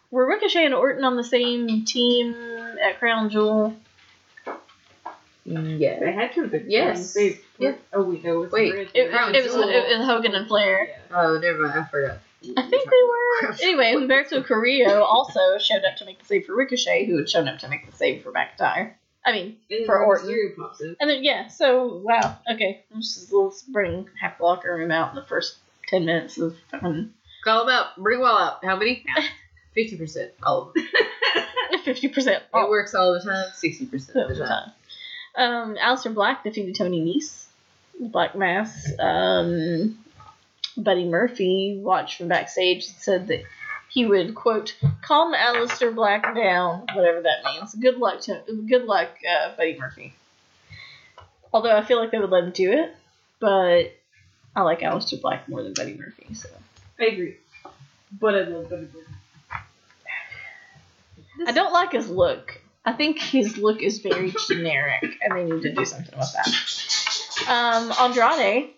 [0.09, 2.33] were Ricochet and Orton on the same team
[2.83, 3.75] at Crown Jewel?
[5.45, 5.99] Yeah.
[5.99, 6.65] They had to have been.
[6.69, 7.13] Yes.
[7.13, 7.73] They, Yeah.
[7.93, 8.43] Oh wait, no.
[8.43, 9.69] It's Wait, Red- It, Crown it was Jewel.
[9.69, 10.87] it was Hogan and Flair.
[11.11, 11.79] Oh, never mind.
[11.79, 12.17] I forgot.
[12.43, 13.55] I think they were.
[13.61, 17.47] Anyway, Humberto Carrillo also showed up to make the save for Ricochet, who had shown
[17.47, 18.93] up to make the save for McIntyre.
[19.25, 20.27] I mean, And for then Orton.
[20.29, 20.95] Mysterio pops in.
[20.99, 25.09] And then yeah, so wow, okay, let's, just, let's bring half the locker room out
[25.09, 27.97] in the first ten minutes of fucking Call them out.
[27.97, 28.63] Bring them all out.
[28.63, 29.05] How many?
[29.73, 30.31] Fifty percent.
[30.43, 30.87] All of them.
[31.83, 33.45] fifty percent It works all the time.
[33.55, 34.71] Sixty percent of the time.
[35.35, 37.45] Um, Aleister Black defeated Tony Nese,
[37.99, 38.91] Black Mass.
[38.99, 39.97] Um,
[40.83, 43.43] Buddy Murphy watched from backstage and said that
[43.89, 47.73] he would quote calm Aleister Black down, whatever that means.
[47.75, 50.13] Good luck to good luck, uh, Buddy Murphy.
[51.51, 52.95] Although I feel like they would let him do it,
[53.39, 53.91] but
[54.55, 56.33] I like Aleister Black more than Buddy Murphy.
[56.33, 56.49] So
[56.99, 57.37] I agree.
[58.19, 59.05] But I love Buddy Murphy.
[61.47, 62.61] I don't like his look.
[62.85, 67.49] I think his look is very generic, and they need to do something with that.
[67.49, 68.71] Um, Andrade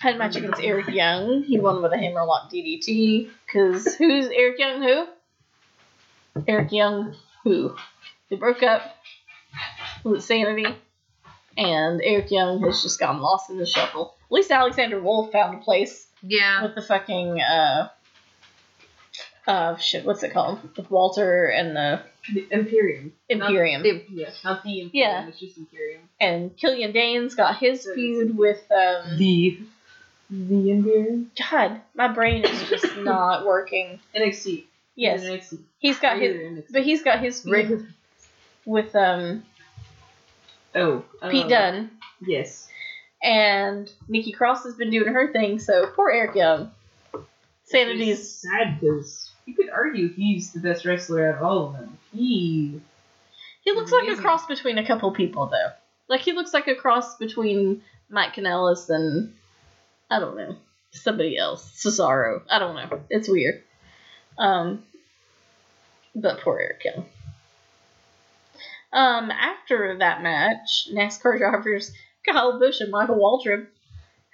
[0.00, 1.42] had a match against Eric Young.
[1.44, 3.28] He won with a hammerlock DDT.
[3.46, 4.82] Because who's Eric Young?
[4.82, 5.06] Who?
[6.48, 7.14] Eric Young.
[7.44, 7.76] Who?
[8.28, 8.96] They broke up
[10.04, 10.66] with Sanity,
[11.56, 14.14] and Eric Young has just gotten lost in the shuffle.
[14.26, 16.62] At least Alexander Wolfe found a place Yeah.
[16.62, 17.88] with the fucking uh
[19.46, 23.12] uh shit what's it called with walter and the The Imperium.
[23.28, 24.90] imperium The- Yeah, not the Imperium.
[24.92, 25.26] Yeah.
[25.28, 26.02] It's just Imperium.
[26.20, 29.58] and killian dain's got his feud with um The.
[30.30, 31.30] The Imperium?
[31.50, 34.64] god my brain is just not working NXT.
[34.96, 35.58] Yes, NXT.
[35.78, 36.72] he's got his, NXT.
[36.72, 37.92] but he's got his feud
[38.64, 39.42] with um
[40.74, 41.90] oh Pete uh, Dunne,
[42.20, 42.68] Yes.
[43.22, 45.58] and Nikki Cross has been doing her thing.
[45.58, 46.70] So poor Eric Young.
[47.64, 51.72] Sanity is sad because you could argue he's the best wrestler out of all of
[51.74, 51.98] them.
[52.12, 52.80] He
[53.62, 55.70] he looks like a cross between a couple people though.
[56.08, 59.34] Like he looks like a cross between Mike Kanellis and
[60.10, 60.56] I don't know
[60.92, 62.42] somebody else, Cesaro.
[62.50, 63.00] I don't know.
[63.10, 63.62] It's weird.
[64.38, 64.82] Um,
[66.14, 67.06] but poor Eric Young.
[68.92, 71.92] Um, after that match, NASCAR drivers
[72.28, 73.66] Kyle Busch and Michael Waltrip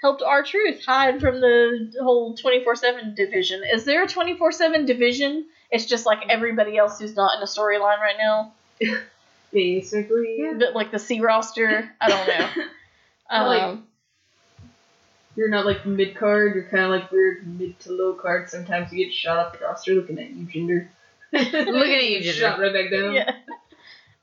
[0.00, 3.62] helped R Truth hide from the whole 24 7 division.
[3.70, 5.46] Is there a 24 7 division?
[5.70, 8.52] It's just like everybody else who's not in a storyline right now.
[9.52, 12.48] basically But like the C roster, I don't know.
[13.30, 13.86] Like- Um,
[15.37, 16.55] you're not like mid card.
[16.55, 18.49] You're kind of like weird mid to low card.
[18.49, 20.88] Sometimes you get shot off the roster looking at you, Jinder.
[21.33, 22.33] Looking at you, Jinder.
[22.33, 23.12] Shot right back down.
[23.12, 23.33] yeah.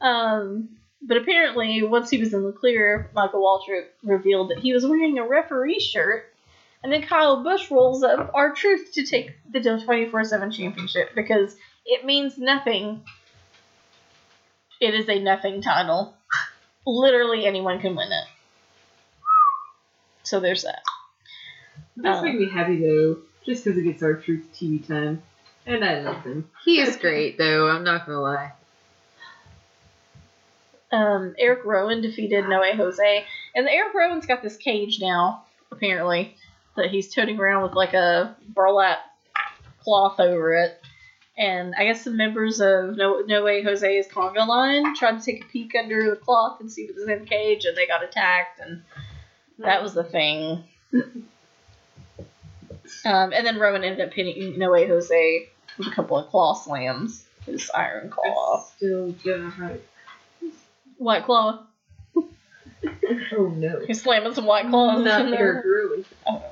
[0.02, 0.70] Um,
[1.02, 5.20] but apparently, once he was in the clear, Michael Waltrip revealed that he was wearing
[5.20, 6.26] a referee shirt.
[6.82, 11.56] And then Kyle Busch rolls up R Truth to take the 24 7 championship because
[11.86, 13.04] it means nothing.
[14.82, 16.16] It is a nothing title.
[16.86, 18.26] Literally anyone can win it.
[20.24, 20.82] So there's that.
[21.98, 25.22] It does Uh, make me happy though, just because it gets R Truth TV time,
[25.66, 26.50] and I love him.
[26.66, 27.70] He is great, though.
[27.70, 28.54] I'm not gonna lie.
[30.92, 33.26] um, Eric Rowan defeated No Way Jose,
[33.56, 36.36] and Eric Rowan's got this cage now, apparently,
[36.76, 39.00] that he's toting around with like a burlap
[39.84, 40.80] cloth over it.
[41.36, 45.44] And I guess some members of No, no Way Jose's conga line tried to take
[45.44, 48.04] a peek under the cloth and see what was in the cage, and they got
[48.04, 48.84] attacked, and
[49.58, 50.64] that was the thing.
[53.06, 56.54] Um, and then Rowan ended up hitting No Way Jose with a couple of claw
[56.54, 58.60] slams, his iron claw.
[58.62, 59.84] It's still gonna hurt.
[60.98, 61.66] White claw.
[63.32, 63.80] Oh no.
[63.88, 65.64] He's slamming some white claws Not in there.
[66.28, 66.44] Oh.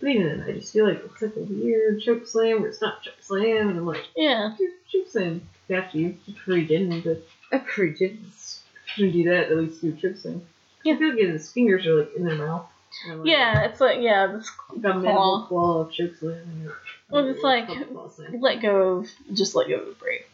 [0.00, 2.80] But even then, I just feel like it's like a weird choke slam where it's
[2.80, 4.54] not choke slam, and I'm like, Yeah.
[4.90, 5.42] choke slam.
[5.68, 8.62] After you, you pretty didn't, but A Prudence.
[8.86, 9.50] shouldn't do that.
[9.50, 10.42] At least do choke slam.
[10.84, 10.94] Yeah.
[10.94, 12.66] I feel like his fingers are like in their mouth.
[13.06, 16.32] Like, Yeah, it's like yeah, this The mandible claw of choke slam.
[16.34, 16.74] and you're-
[17.10, 20.24] Well, it's like- claw let go of just let go of the brave.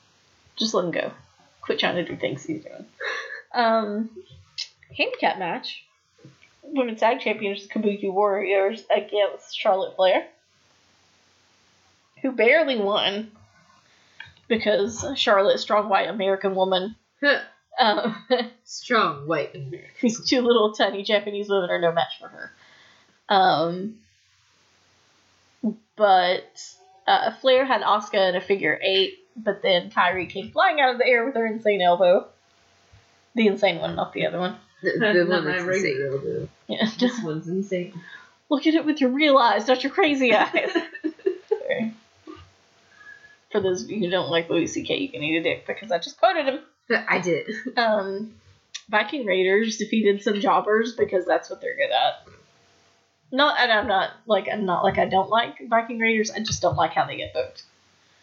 [0.56, 1.12] Just let him go.
[1.60, 2.86] Quit trying to do things he's doing.
[3.52, 4.10] Um
[4.96, 5.84] handicap match.
[6.62, 10.26] Women's tag champions Kabuki Warriors against Charlotte Flair.
[12.22, 13.30] Who barely won
[14.48, 16.96] because Charlotte, strong white American woman,
[17.80, 18.16] um,
[18.64, 19.90] Strong white American.
[20.00, 22.52] these two little tiny Japanese women are no match for her.
[23.28, 23.96] Um,
[25.96, 26.74] but
[27.06, 30.98] uh, Flair had Asuka in a figure eight, but then Kairi came flying out of
[30.98, 32.26] the air with her insane elbow.
[33.34, 34.56] The insane one, not the other one.
[34.82, 36.06] The, the one that's insane.
[36.10, 36.48] elbow.
[36.68, 38.00] Yeah, This one's insane.
[38.50, 40.70] look at it with your real eyes, not your crazy eyes.
[43.50, 45.92] For those of you who don't like Louis C.K., you can eat a dick because
[45.92, 46.58] I just quoted him.
[46.90, 47.48] I did.
[47.76, 48.34] Um,
[48.90, 52.26] Viking Raiders defeated some jobbers because that's what they're good at.
[53.32, 56.30] Not, and I'm not like I'm not like I don't like Viking Raiders.
[56.30, 57.62] I just don't like how they get booked.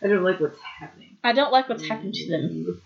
[0.03, 1.17] I don't like what's happening.
[1.23, 2.81] I don't like what's happened to them.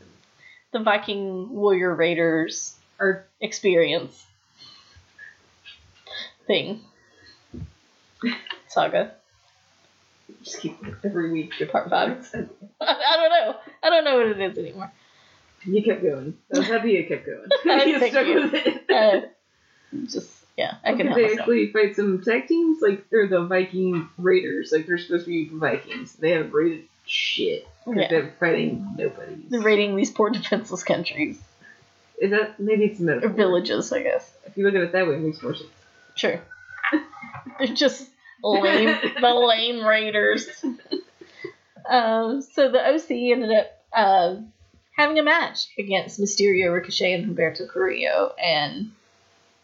[0.71, 4.25] The Viking Warrior Raiders Or experience
[6.47, 6.79] thing
[8.67, 9.13] saga.
[10.43, 11.53] just keep every week.
[11.71, 12.27] Part five.
[12.81, 13.55] I don't know.
[13.83, 14.91] I don't know what it is anymore.
[15.65, 16.37] You kept going.
[16.53, 17.47] I was happy you kept going.
[17.87, 18.41] you stuck you.
[18.41, 18.89] with it.
[18.89, 19.21] Uh,
[20.05, 22.81] just yeah, I can they actually fight some tag teams?
[22.81, 24.71] Like they're the Viking Raiders.
[24.71, 26.13] Like they're supposed to be Vikings.
[26.13, 27.67] They have raided shit.
[27.87, 28.07] Yeah.
[28.09, 29.35] They're fighting nobody.
[29.49, 31.39] They're raiding these poor defenseless countries
[32.19, 34.31] Is that maybe it's a or villages, I guess.
[34.45, 35.69] If you look at it that way, it makes more sense.
[36.15, 36.39] Sure.
[37.59, 38.09] They're just
[38.43, 40.47] lame, the lame raiders.
[41.87, 44.35] Um, so the OC ended up uh,
[44.95, 48.91] having a match against Mysterio, Ricochet, and Humberto Carrillo, and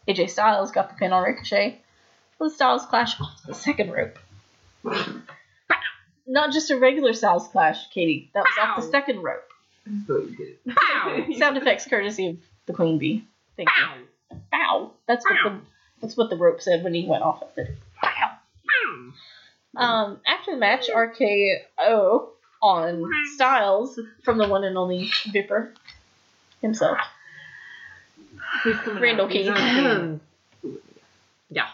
[0.08, 1.80] AJ Styles got the pin on Ricochet.
[2.40, 4.18] The Styles clash off the second rope.
[6.28, 8.32] Not just a regular Styles clash, Katie.
[8.34, 9.48] That was off the second rope.
[9.86, 10.76] I thought you did.
[10.76, 11.26] Pow!
[11.38, 13.26] Sound effects courtesy of the Queen Bee.
[13.58, 14.38] Thank you.
[14.52, 14.92] Bow.
[15.08, 15.60] That's what the
[16.02, 17.78] that's what the rope said when he went off of it.
[18.02, 18.32] Bow.
[19.78, 22.30] Um, after the match, RKO
[22.62, 23.04] on
[23.36, 25.74] Styles from the one and only Viper
[26.62, 26.98] himself.
[28.64, 29.32] Who's coming Randall out?
[29.32, 29.54] He's King.
[29.54, 30.20] on camera.
[31.50, 31.68] yeah.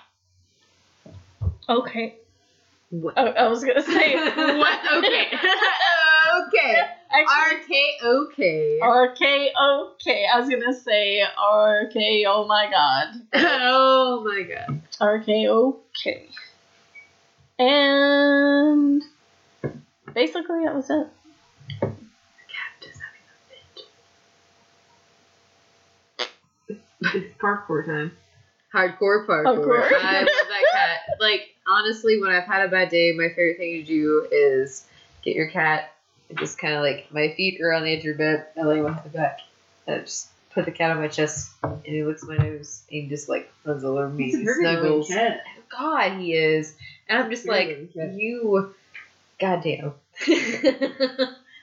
[1.70, 2.16] Okay.
[2.90, 3.16] What?
[3.18, 4.16] Oh, I was gonna say
[4.58, 4.80] what?
[4.98, 5.28] Okay.
[6.48, 6.78] okay.
[7.12, 8.80] Actually, RKOK.
[8.82, 10.26] RKOK.
[10.34, 12.26] I was gonna say RK.
[12.28, 13.08] Oh my god.
[13.34, 14.82] oh my god.
[15.02, 16.30] RKOK.
[17.60, 19.02] And
[20.18, 21.08] basically that was it.
[21.80, 21.86] The
[22.50, 23.34] cactus having a
[27.06, 27.14] fit.
[27.14, 28.12] it's parkour time.
[28.74, 29.46] Hardcore parkour.
[29.46, 29.94] Hardcore.
[29.94, 31.00] I love that cat.
[31.20, 34.86] Like, honestly, when I've had a bad day, my favorite thing to do is
[35.24, 35.94] get your cat
[36.30, 38.64] and just kind of like, my feet are on the edge of your bed, I
[38.64, 39.40] lay on the back,
[39.88, 43.04] and I just put the cat on my chest, and he licks my nose, and
[43.04, 45.08] he just like runs all over me, He's a he very snuggles.
[45.10, 45.42] cat.
[45.72, 46.76] God, he is.
[47.08, 48.20] And I'm just Very like, annoying cat.
[48.20, 48.76] you,
[49.40, 49.94] goddamn.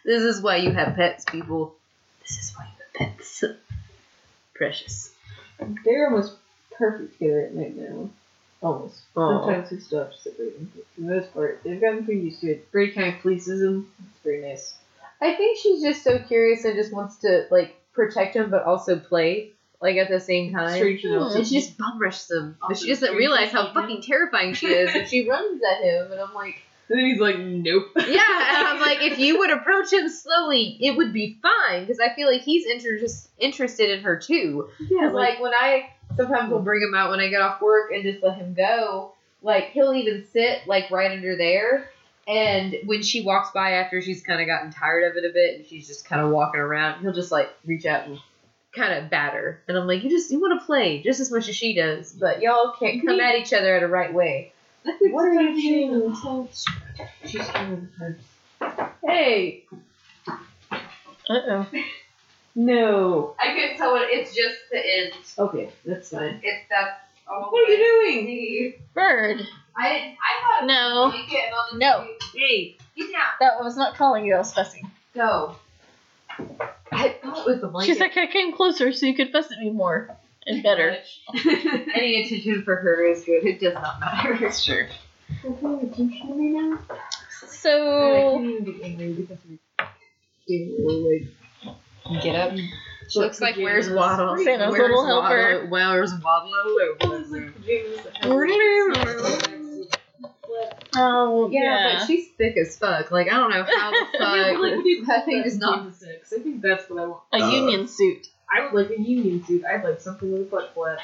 [0.05, 1.75] this is why you have pets, people.
[2.23, 3.45] This is why you have pets.
[4.55, 5.13] Precious.
[5.85, 6.35] They're almost
[6.77, 8.11] perfect together at night now.
[8.63, 9.03] Almost.
[9.17, 9.45] Aw.
[9.45, 10.73] Sometimes we still have to separate them.
[10.75, 12.71] but For the most part, they've gotten pretty used to it.
[12.73, 13.91] Brady kind of fleeces them.
[13.99, 14.75] It's very nice.
[15.21, 18.99] I think she's just so curious and just wants to like protect him, but also
[18.99, 20.81] play like at the same time.
[20.81, 21.07] Hmm.
[21.07, 21.35] Enough.
[21.37, 24.95] And she just bum rushes him, but she doesn't realize how fucking terrifying she is,
[24.95, 27.87] and she runs at him, and I'm like, And then he's like, nope.
[27.97, 31.99] yeah, and I'm like, if you would approach him slowly, it would be fine, because
[32.01, 34.69] I feel like he's inter- just interested in her too.
[34.81, 37.91] Yeah, Because like when I sometimes will bring him out when I get off work
[37.93, 41.91] and just let him go, like he'll even sit like right under there.
[42.27, 45.57] And when she walks by after she's kind of gotten tired of it a bit
[45.57, 48.19] and she's just kind of walking around, he'll just like reach out and
[48.75, 49.61] kind of bat her.
[49.69, 52.13] And I'm like, you just you want to play just as much as she does,
[52.13, 54.54] but y'all can't come at each other at a right way.
[54.85, 56.49] What are you doing?
[57.25, 59.65] She's kind of Hey,
[60.29, 60.35] Uh
[61.29, 61.67] oh.
[62.55, 63.35] No.
[63.41, 65.13] I couldn't tell what it's just the end.
[65.39, 66.41] Okay, that's fine.
[66.43, 66.91] It's that's.
[67.29, 68.27] all What are you doing?
[68.27, 68.73] doing?
[68.95, 69.41] Bird.
[69.77, 70.17] I didn't.
[70.23, 70.67] I thought.
[70.67, 71.13] No.
[71.13, 72.07] You get on the No.
[72.35, 72.77] Hey.
[72.97, 73.23] Get down.
[73.41, 74.35] That was not calling you.
[74.35, 74.89] I was fussing.
[75.15, 75.57] Go.
[76.93, 77.93] I thought it was the blanket.
[77.93, 80.97] She's like, I came closer so you could fuss at me more and better.
[81.95, 83.45] Any attention for her is good.
[83.45, 84.45] It does not matter.
[84.45, 84.87] It's true.
[87.49, 88.41] So
[92.23, 92.53] Get up.
[93.09, 94.37] She looks like where's Waddle?
[94.39, 95.67] Santa's Where's little helper.
[95.69, 95.71] Waddle?
[95.71, 96.53] Where's Waddle?
[97.01, 97.53] all over
[98.23, 99.87] the room.
[100.97, 101.99] Oh Yeah, yeah.
[101.99, 103.11] but she's thick as fuck.
[103.11, 103.97] Like I don't know how the
[105.07, 105.95] fuck that thing is not.
[105.95, 106.33] six.
[106.33, 107.23] I think that's what I want.
[107.33, 108.29] a uh, union suit.
[108.55, 109.65] I would like a union suit.
[109.65, 110.99] I'd like something with a butt flap.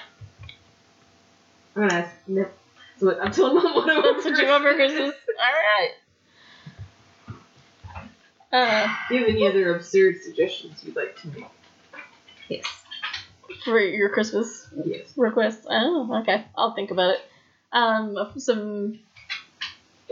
[1.75, 2.15] I'm gonna ask.
[2.29, 2.53] Nope.
[2.99, 4.23] So what- I'm telling mom what I want.
[4.23, 5.15] That's what you want for Christmas.
[5.39, 5.91] All right.
[8.53, 11.45] Uh, Do you have any other absurd suggestions you'd like to make?
[12.49, 12.65] Yes.
[13.65, 14.87] for your Christmas requests.
[14.87, 15.13] Yes.
[15.17, 15.67] request.
[15.69, 16.45] Oh, okay.
[16.57, 17.21] I'll think about it.
[17.73, 18.99] Um, some.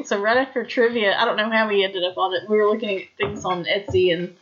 [0.04, 2.48] So right after trivia, I don't know how we ended up on it.
[2.48, 4.36] We were looking at things on Etsy, and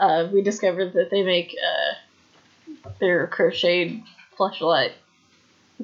[0.00, 1.94] uh, we discovered that they make uh,
[3.00, 4.02] their crocheted
[4.36, 4.92] flashlight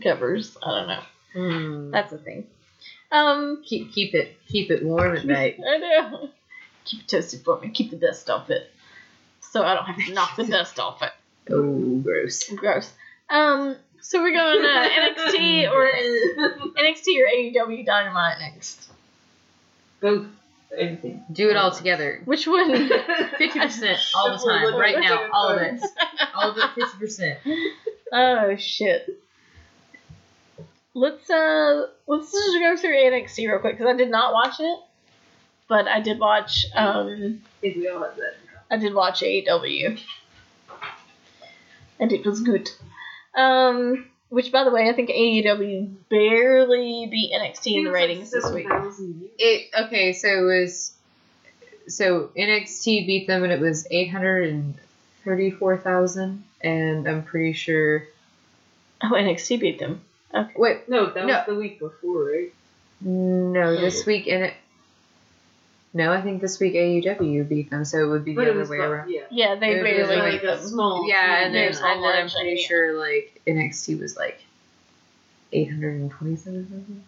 [0.02, 0.56] covers.
[0.62, 1.02] I don't know.
[1.32, 1.90] Hmm.
[1.90, 2.46] That's a thing.
[3.10, 5.58] Um, Keep keep it keep it warm at night.
[5.66, 6.30] I know.
[6.84, 7.70] Keep it toasted for me.
[7.70, 8.70] Keep the dust off it,
[9.40, 11.12] so I don't have to knock the dust off it.
[11.50, 12.48] Oh, gross.
[12.48, 12.92] Gross.
[13.28, 15.90] Um, so we're going uh, NXT or
[16.76, 18.88] NXT or AEW Dynamite next.
[20.00, 20.26] Both.
[20.76, 21.24] Anything.
[21.30, 22.22] Do it all together.
[22.24, 22.88] Which one?
[23.38, 25.82] Fifty percent all the time, right now, all of it,
[26.34, 27.38] all of it, fifty percent.
[28.12, 29.22] oh shit.
[30.94, 34.78] Let's uh let's just go through NXT real quick because I did not watch it,
[35.68, 38.34] but I did watch um I we all have that.
[38.70, 40.00] I did watch AEW,
[42.00, 42.70] and it was good.
[43.34, 48.50] Um, which by the way, I think AEW barely beat NXT in the ratings this
[48.50, 48.66] week.
[49.38, 50.94] It okay, so it was
[51.86, 54.74] so NXT beat them and it was eight hundred and
[55.22, 58.08] thirty four thousand, and I'm pretty sure.
[59.02, 60.00] Oh, NXT beat them.
[60.34, 60.52] Okay.
[60.56, 61.34] Wait, No, that No.
[61.34, 62.54] was the week before, right?
[63.02, 64.04] no, this oh.
[64.06, 64.54] week in it.
[65.94, 68.56] No, I think this week AEW beat them, so it would be the But it
[68.56, 69.10] other way around.
[69.10, 69.22] Yeah.
[69.30, 70.66] Yeah, they It barely like beat a them.
[70.66, 71.06] small.
[71.08, 72.66] Yeah, and then, There's and then I'm pretty yeah.
[72.66, 74.42] sure like NXT was like
[75.52, 77.04] eight hundred and twenty seven.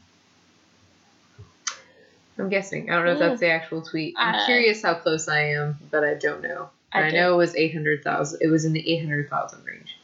[2.39, 2.91] I'm guessing.
[2.91, 4.15] I don't know if that's the actual tweet.
[4.19, 6.69] I'm Uh, curious how close I am, but I don't know.
[6.93, 8.41] I I, know it was eight hundred thousand.
[8.43, 9.97] It was in the eight hundred thousand range.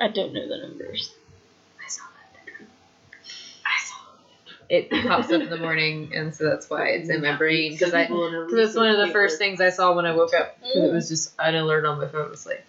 [0.00, 1.14] I don't know the numbers.
[1.84, 2.66] I saw that.
[3.64, 3.96] I saw
[4.68, 4.88] it.
[4.90, 7.92] It pops up in the morning, and so that's why it's in my brain because
[7.94, 8.06] I.
[8.46, 10.60] Because it's one of the first things I saw when I woke up.
[10.60, 12.26] 'cause it was just an alert on my phone.
[12.26, 12.64] It was like,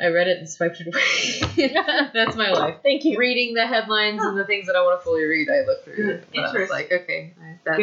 [0.00, 1.72] I read it and swiped it away.
[2.14, 2.76] That's my life.
[2.82, 3.18] Thank you.
[3.18, 6.10] Reading the headlines and the things that I want to fully read, I look through
[6.10, 6.28] it.
[6.34, 7.34] But I was like, okay,
[7.64, 7.78] that's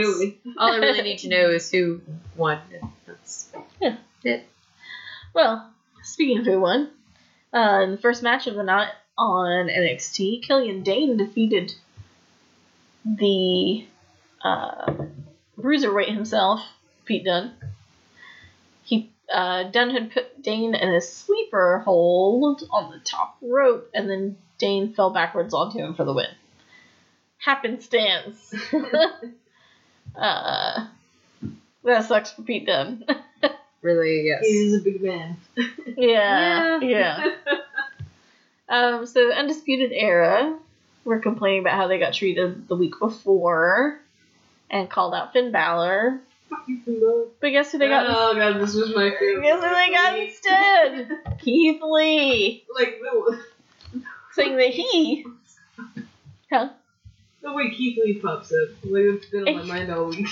[0.57, 2.01] all I really need to know is who
[2.35, 2.59] won.
[3.05, 3.49] That's
[5.33, 5.69] Well,
[6.03, 6.89] speaking of who won,
[7.53, 11.73] uh, in the first match of the night on NXT, Killian Dain defeated
[13.05, 13.85] the
[14.43, 14.93] uh,
[15.57, 16.61] bruiserweight himself,
[17.05, 17.53] Pete Dunne.
[18.83, 24.09] He uh, Dunne had put Dain in a sleeper hold on the top rope, and
[24.09, 26.27] then Dain fell backwards onto him for the win.
[27.37, 28.53] Happenstance.
[30.15, 30.87] uh,
[31.83, 33.05] that sucks for Pete Dunne.
[33.81, 34.41] really yes.
[34.45, 35.37] He's a big man.
[35.97, 37.31] yeah, yeah.
[38.67, 40.57] Um, so Undisputed Era
[41.03, 43.99] were complaining about how they got treated the week before
[44.69, 46.19] and called out Finn Balor.
[47.41, 48.05] But guess who they got?
[48.07, 49.43] Oh god, this was my favorite.
[49.43, 51.39] guess who they got instead?
[51.39, 53.39] Keith Lee, Like the,
[54.33, 55.25] saying that he.
[56.51, 56.69] Huh?
[57.41, 60.27] the way Keith Lee pops up, like it's been on my mind all week.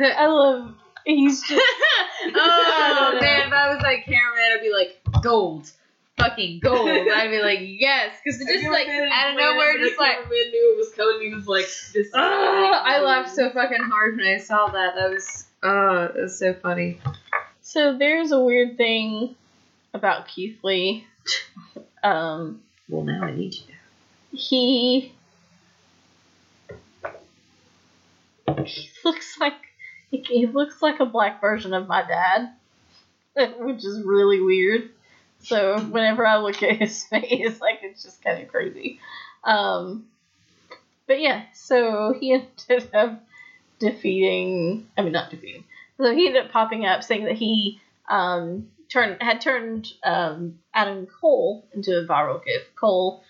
[0.00, 0.74] I love.
[1.04, 1.52] He's just.
[2.34, 5.70] oh man, if I was like cameraman, I'd be like gold,
[6.18, 6.88] fucking gold.
[6.88, 9.78] I'd be like yes, because it's Have just like ever been out of when nowhere,
[9.78, 10.12] just like.
[10.16, 11.28] cameraman knew it was coming.
[11.28, 14.94] He was like, "This." Oh, I laughed so fucking hard when I saw that.
[14.96, 17.00] That was oh, it was so funny.
[17.62, 19.34] So there's a weird thing
[19.94, 21.06] about Keith Lee.
[22.02, 23.74] Um, Well, now I need to know.
[24.32, 25.12] he
[28.64, 29.54] he looks like
[30.10, 32.52] he, he looks like a black version of my dad,
[33.58, 34.90] which is really weird.
[35.40, 39.00] So whenever I look at his face, like it's just kind of crazy.
[39.44, 40.06] Um,
[41.06, 42.32] but yeah, so he
[42.68, 43.22] ended up
[43.78, 44.86] defeating.
[44.96, 45.64] I mean, not defeating.
[45.96, 51.06] So he ended up popping up saying that he um, turned had turned um, Adam
[51.06, 52.74] Cole into a viral gift.
[52.76, 53.22] Cole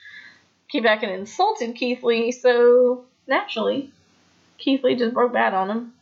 [0.69, 3.91] came back and insulted Keith Lee, so naturally,
[4.59, 5.93] Keith Lee just broke bad on him.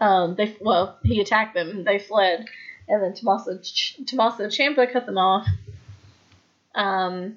[0.00, 1.70] Um, they well, he attacked them.
[1.70, 2.46] And they fled,
[2.88, 5.46] and then Tommaso Ch- Tommaso Ciampa cut them off.
[6.74, 7.36] Um,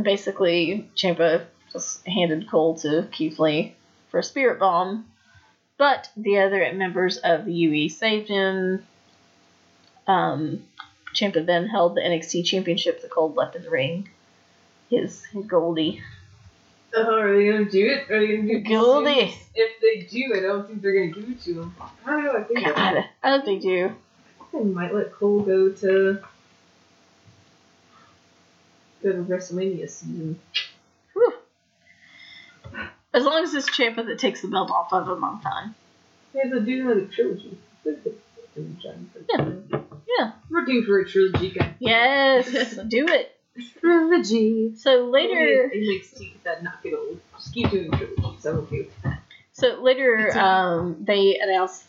[0.00, 3.74] basically, Ciampa just handed Cole to Keith Lee
[4.08, 5.06] for a spirit bomb,
[5.76, 8.86] but the other members of the UE saved him.
[10.06, 10.64] Um,
[11.14, 14.08] Ciampa then held the NXT Championship that Cole left in the ring.
[14.90, 16.02] His, his Goldie.
[16.94, 18.10] Oh, are they gonna do it?
[18.10, 18.68] Are they gonna do it?
[18.68, 19.34] Goldie.
[19.54, 21.74] If they do, I don't think they're gonna give it to him.
[22.06, 22.36] I don't know.
[22.36, 23.94] I think God, I hope they do.
[24.58, 26.18] They might let Cole go to
[29.02, 30.38] go to WrestleMania season.
[31.12, 31.34] Whew.
[33.14, 35.74] As long as it's Ciampa that takes the belt off of him, I'm fine.
[36.32, 37.58] They have to do another trilogy.
[37.84, 39.54] Yeah.
[40.18, 40.32] Yeah.
[40.50, 41.74] We're due for a trilogy, guys.
[41.78, 42.50] Yes,
[42.88, 43.32] do it.
[43.80, 44.72] Trilogy.
[44.76, 47.20] So later, it makes teeth that not get old.
[47.36, 48.46] Just keep doing trilogies.
[48.46, 49.22] I'm okay with that.
[49.52, 51.84] so later, um, they announced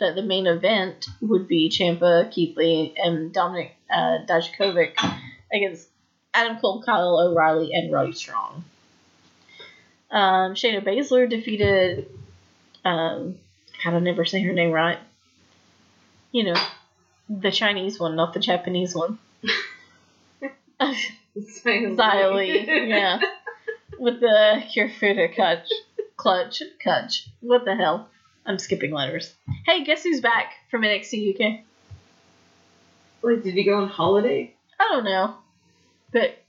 [0.00, 4.94] that the main event would be Ciampa, Keithley, and Dominic uh, Dijakovic
[5.52, 5.88] against
[6.34, 8.64] Adam Cole, Kyle O'Reilly, and Roddy Strong.
[10.10, 12.08] Um, Shayna Baszler defeated.
[12.84, 13.38] Um,
[13.84, 14.98] God, I never say her name right.
[16.32, 16.56] You know,
[17.28, 19.18] the Chinese one, not the Japanese one.
[22.34, 23.20] Li, yeah.
[23.98, 25.68] With the Kirifuda clutch.
[26.16, 26.62] Clutch.
[26.82, 27.26] Clutch.
[27.40, 28.08] What the hell?
[28.48, 29.34] I'm skipping letters.
[29.66, 31.60] Hey, guess who's back from NXT UK?
[33.20, 34.54] Wait, did he go on holiday?
[34.80, 35.34] I don't know.
[36.12, 36.42] But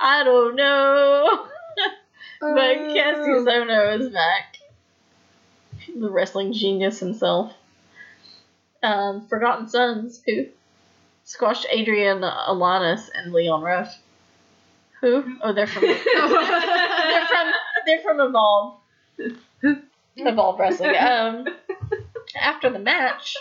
[0.00, 1.46] I don't know.
[2.40, 4.56] but Kassius Ohno is back.
[5.94, 7.52] The wrestling genius himself.
[8.82, 10.46] Um, Forgotten Sons, who
[11.24, 13.94] squashed Adrian Alanis and Leon Ruff.
[15.02, 15.36] Who?
[15.42, 17.52] Oh, they're from they're from
[17.84, 18.80] they're from Evolve.
[20.26, 20.94] Evolve Wrestling.
[21.00, 21.46] Um,
[22.40, 23.36] after the match,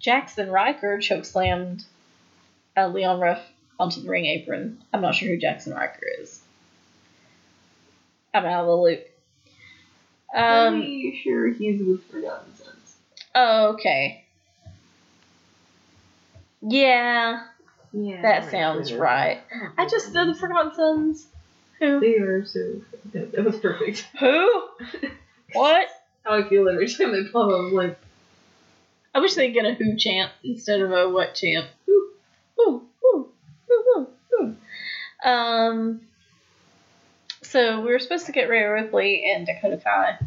[0.00, 1.84] Jaxson Ryker chokeslammed
[2.76, 3.40] uh, Leon Ruff
[3.78, 4.82] onto the ring apron.
[4.92, 6.40] I'm not sure who Jaxson Ryker is.
[8.32, 9.06] I'm out of the loop.
[10.34, 12.96] Um, Pretty sure he's with Forgotten Sons.
[13.34, 14.24] oh, okay.
[16.62, 17.44] Yeah,
[17.92, 18.22] Yeah.
[18.22, 19.40] that sounds right.
[19.78, 21.26] I just know the Forgotten Sons.
[21.80, 22.00] Who?
[22.00, 22.80] They are so.
[23.12, 24.06] That was perfect.
[24.18, 24.62] Who?
[25.52, 25.88] What?
[26.24, 27.58] How I feel every time they pop up.
[27.58, 27.98] I'm like,
[29.14, 31.66] I wish they'd get a who chant instead of a what chant.
[31.86, 32.10] Who,
[32.56, 33.28] who, who,
[33.68, 35.28] who, who, who.
[35.28, 36.00] Um.
[37.42, 40.18] So we were supposed to get Rhea Ripley and Dakota Kai,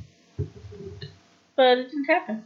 [1.55, 2.43] but it didn't happen.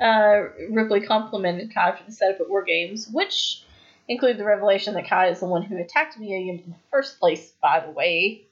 [0.00, 3.62] Uh, Ripley complimented Kai for the setup at War Games, which
[4.08, 7.52] include the revelation that Kai is the one who attacked Mia in the first place,
[7.60, 8.42] by the way,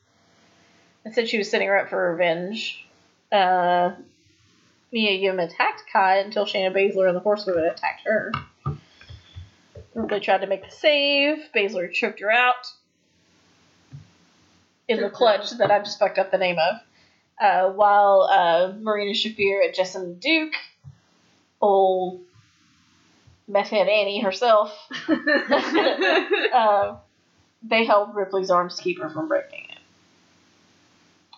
[1.04, 2.84] and said she was setting her up for revenge.
[3.32, 3.92] Uh,
[4.92, 8.32] Mia Yim attacked Kai until Shayna Baszler and the Horsewoman attacked her.
[9.94, 11.38] They tried to make the save.
[11.54, 12.66] Baszler tripped her out
[14.88, 16.80] in the clutch that I just fucked up the name of.
[17.40, 20.52] Uh, while uh, Marina Shafir and Jessamine Duke,
[21.60, 22.20] old
[23.48, 24.76] meth head Annie herself,
[25.08, 26.96] uh,
[27.62, 29.69] they held Ripley's arms to keep her from breaking.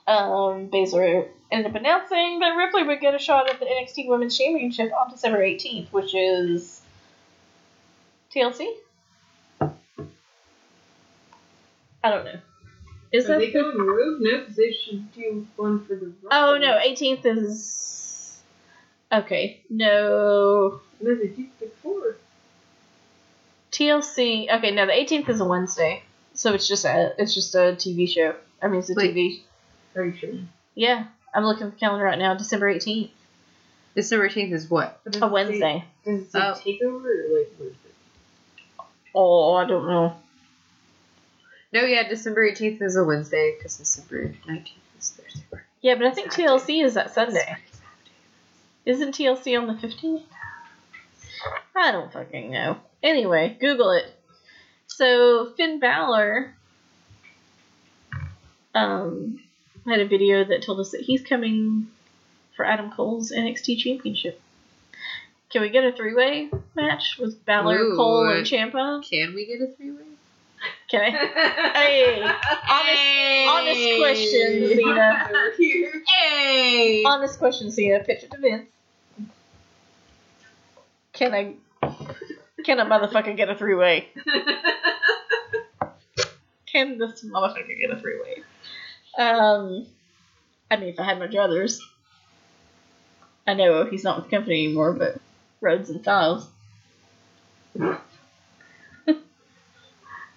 [0.07, 4.37] Um, Baszler ended up announcing that Ripley would get a shot at the NXT Women's
[4.37, 6.81] Championship on December 18th, which is
[8.35, 8.67] TLC?
[9.61, 9.71] I
[12.11, 12.39] don't know.
[13.13, 14.21] Is Are that they the- going rogue?
[14.21, 16.13] No, because they should do one for the.
[16.31, 18.41] Oh no, 18th is.
[19.13, 20.81] Okay, no.
[21.01, 22.17] No, they did before.
[23.71, 24.51] TLC.
[24.53, 26.03] Okay, no, the 18th is a Wednesday,
[26.35, 28.35] so it's just a it's just a TV show.
[28.63, 29.15] I mean, it's a Wait.
[29.15, 29.41] TV.
[29.97, 30.31] Are you sure?
[30.75, 32.35] Yeah, I'm looking at the calendar right now.
[32.35, 33.11] December 18th,
[33.95, 35.01] December 18th is what?
[35.05, 35.85] But does a it say- Wednesday.
[36.05, 36.55] Does it say Oh.
[36.55, 37.95] takeover or like what is it?
[39.15, 40.17] Oh, I don't know.
[41.73, 44.69] No, yeah, December 18th is a Wednesday because December 19th
[44.99, 45.43] is Thursday.
[45.81, 46.49] Yeah, but I think Saturday.
[46.49, 47.57] TLC is that Sunday.
[48.85, 50.23] Isn't TLC on the 15th?
[51.77, 52.79] I don't fucking know.
[53.03, 54.05] Anyway, Google it.
[54.87, 56.55] So Finn Balor
[58.75, 59.41] um,
[59.87, 61.89] had a video that told us that he's coming
[62.57, 64.41] for Adam Cole's NXT Championship.
[65.51, 67.97] Can we get a three-way match with Balor, Ooh.
[67.97, 69.07] Cole, and Ciampa?
[69.09, 70.03] Can we get a three way?
[70.89, 71.11] Can I?
[71.75, 73.03] Hey, honest,
[73.51, 75.31] honest question, Cena.
[76.07, 77.03] Hey!
[77.05, 78.01] Honest question, Cena.
[78.07, 78.69] Pitch it to Vince.
[81.13, 81.55] Can I?
[82.65, 84.09] Can a motherfucker get a three way?
[86.67, 88.43] Can this motherfucker get a three way?
[89.19, 89.87] Um,
[90.71, 91.79] I mean, if I had my druthers,
[93.47, 95.21] I know he's not with the company anymore, but
[95.61, 96.47] Rhodes and Styles.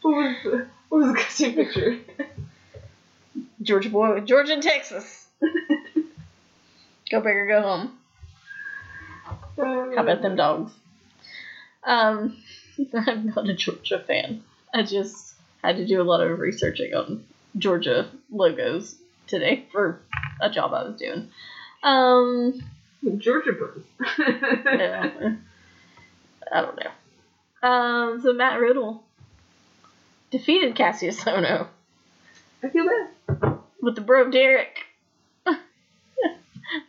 [0.06, 2.00] What was the, what was the costume picture?
[3.62, 5.28] Georgia boy, Georgia and Texas.
[7.10, 7.98] go big or go home.
[9.58, 10.72] How about them dogs?
[11.84, 12.38] Um,
[12.94, 14.44] I'm not a Georgia fan.
[14.74, 17.24] I just had to do a lot of researching on
[17.58, 18.96] Georgia logos
[19.28, 20.02] today for
[20.42, 21.30] a job I was doing.
[21.84, 22.62] Um,
[23.18, 23.84] Georgia Bros.
[24.20, 25.36] yeah.
[26.52, 27.68] I don't know.
[27.68, 29.04] Um, so Matt Riddle
[30.32, 31.68] defeated Kassius Ohno
[32.64, 33.60] I feel bad.
[33.82, 34.78] with the bro Derek.
[35.46, 35.58] this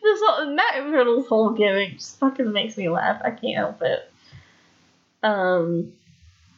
[0.02, 3.20] whole, Matt Riddle's whole gimmick just fucking makes me laugh.
[3.24, 4.10] I can't help it.
[5.22, 5.92] Um,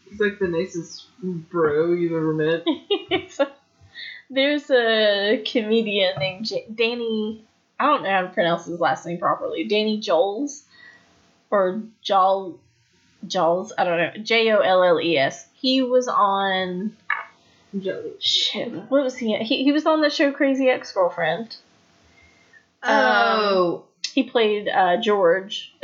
[0.09, 2.65] He's like the nicest bro you've ever met.
[4.31, 7.45] there's a comedian named J- Danny.
[7.81, 9.65] I don't know how to pronounce his last name properly.
[9.65, 10.65] Danny Jolles
[11.51, 12.59] or Jol
[13.27, 13.73] Jolles.
[13.79, 14.23] I don't know.
[14.23, 15.47] J O L L E S.
[15.55, 16.97] He was on
[18.19, 18.73] shit.
[18.73, 19.37] What was he?
[19.39, 21.57] He he was on the show Crazy Ex Girlfriend.
[22.83, 25.75] Oh, He played uh, George,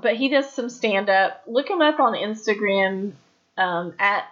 [0.00, 1.42] but he does some stand up.
[1.46, 3.12] Look him up on Instagram
[3.56, 4.24] um, at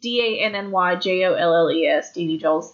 [0.00, 2.72] D A N N Y J O L L E S, Danny Jolles.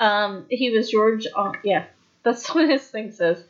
[0.00, 1.84] Um, he was George on, yeah,
[2.22, 3.42] that's what his thing says.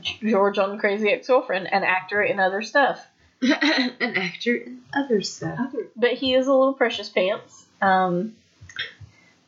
[0.00, 3.06] George on Crazy Ex Girlfriend, an actor in other stuff.
[3.42, 5.74] an actor and other stuff.
[5.94, 7.66] But he is a little precious pants.
[7.82, 8.34] Um,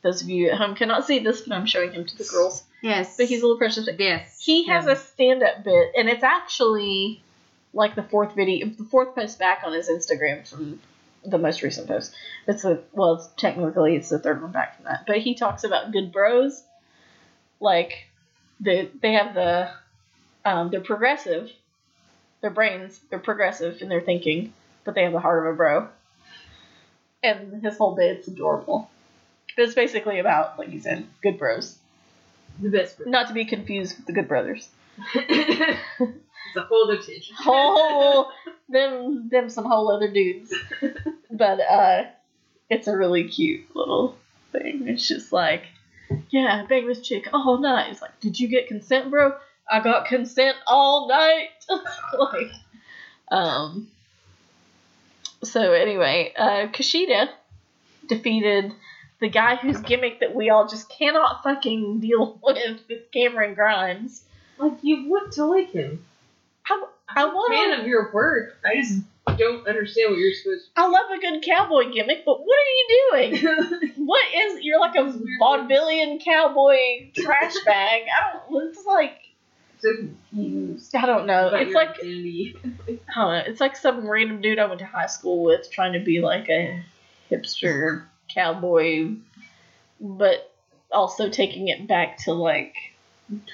[0.03, 2.63] those of you at home cannot see this, but I'm showing him to the girls.
[2.83, 3.17] Yes.
[3.17, 3.89] But he's a little precious.
[3.97, 4.39] Yes.
[4.39, 7.21] He has a stand up bit, and it's actually
[7.73, 10.79] like the fourth video, the fourth post back on his Instagram from
[11.25, 12.13] the most recent post.
[12.47, 15.05] It's a well, it's technically it's the third one back from that.
[15.05, 16.63] But he talks about good bros,
[17.59, 18.07] like
[18.59, 19.69] they they have the
[20.45, 21.51] um, they're progressive,
[22.41, 24.53] their brains they're progressive in their thinking,
[24.83, 25.87] but they have the heart of a bro.
[27.23, 28.89] And his whole bit's adorable.
[29.55, 31.77] But it's basically about, like you said, good bros.
[32.59, 33.05] The best.
[33.05, 34.69] Not to be confused with the Good Brothers.
[36.57, 37.01] a whole other
[37.37, 38.31] whole
[38.69, 40.53] them them some whole other dudes.
[41.31, 42.03] But uh
[42.69, 44.17] it's a really cute little
[44.51, 44.87] thing.
[44.87, 45.63] It's just like,
[46.29, 47.91] yeah, I banged this chick all night.
[47.91, 49.33] It's like, did you get consent, bro?
[49.69, 51.49] I got consent all night.
[52.17, 52.51] like,
[53.29, 53.89] um.
[55.43, 57.29] So anyway, uh, Kushida
[58.07, 58.73] defeated
[59.19, 64.23] the guy whose gimmick that we all just cannot fucking deal with, with Cameron Grimes.
[64.57, 66.05] Like you want to like him.
[66.69, 68.57] I, I want fan of your work.
[68.65, 69.01] I just
[69.37, 73.31] don't understand what you're supposed I love a good cowboy gimmick, but what are you
[73.31, 73.93] doing?
[74.07, 78.03] What is you're like a vaudevillian cowboy trash bag?
[78.03, 78.69] I don't.
[78.69, 79.19] It's like
[79.79, 80.95] so confused.
[80.95, 81.49] I don't know.
[81.53, 82.55] It's like identity.
[82.63, 83.43] I don't know.
[83.45, 86.47] It's like some random dude I went to high school with trying to be like
[86.49, 86.83] a
[87.29, 89.15] hipster cowboy,
[89.99, 90.53] but
[90.91, 92.75] also taking it back to like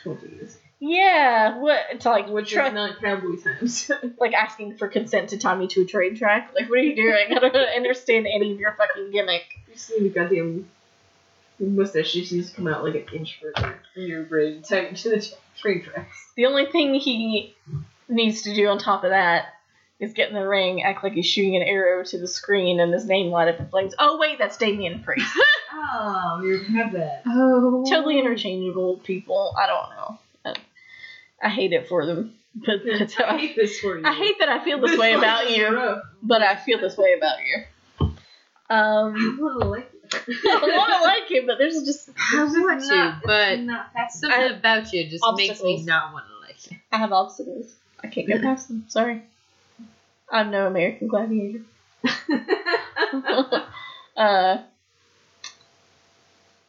[0.03, 3.89] twenties, yeah, what it's like which try- is not cowboy times.
[4.19, 6.51] like asking for consent to tie me to a train track.
[6.53, 7.27] Like, what are you doing?
[7.33, 9.43] I don't understand any of your fucking gimmick.
[9.67, 10.69] you just need a goddamn
[11.57, 12.11] mustache.
[12.11, 15.33] Just needs to come out like an inch further from your braid, tied to the
[15.57, 16.17] train tracks.
[16.35, 17.55] The only thing he
[18.09, 19.53] needs to do on top of that
[20.01, 22.93] is get in the ring, act like he's shooting an arrow to the screen, and
[22.93, 23.95] his name light up in flames.
[23.97, 25.31] Oh wait, that's Damien Priest.
[25.95, 27.23] Oh, you have that.
[27.25, 27.83] Oh.
[27.89, 29.53] totally interchangeable people.
[29.57, 30.19] I don't know.
[31.43, 34.05] I, hate it for them, but that's how I hate this for you.
[34.05, 36.03] I hate that I feel this This way about you, rough.
[36.21, 37.63] but I feel this way about you.
[38.69, 39.99] Um, I want to like it.
[40.45, 44.91] I want to like you, but there's just I want but not something I- about
[44.93, 46.77] you just makes me not want to like you.
[46.91, 47.75] I have obstacles.
[48.03, 48.85] I can't get past them.
[48.87, 49.21] Sorry.
[50.29, 51.61] I'm no American Gladiator.
[54.17, 54.57] uh,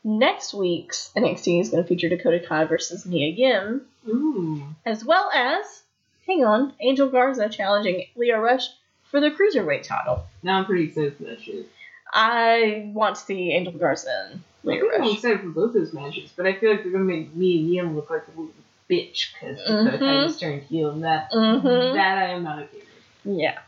[0.04, 4.62] next week's NXT is going to feature Dakota Kai versus Mia Yim, Ooh.
[4.84, 5.82] as well as,
[6.26, 8.68] hang on, Angel Garza challenging Lio Rush
[9.10, 10.24] for the Cruiserweight title.
[10.42, 11.68] Now I'm pretty excited for that shit.
[12.12, 15.92] I want to see Angel Garza and I Leo think I'm excited for both those
[15.92, 18.54] matches, but I feel like they're gonna make me and Yim look like a little
[18.90, 19.90] bitch because Mhm.
[19.90, 21.94] Dakota just turned heel, and that Mm-hmm.
[21.96, 22.78] that I am not okay
[23.24, 23.38] with.
[23.38, 23.58] Yeah.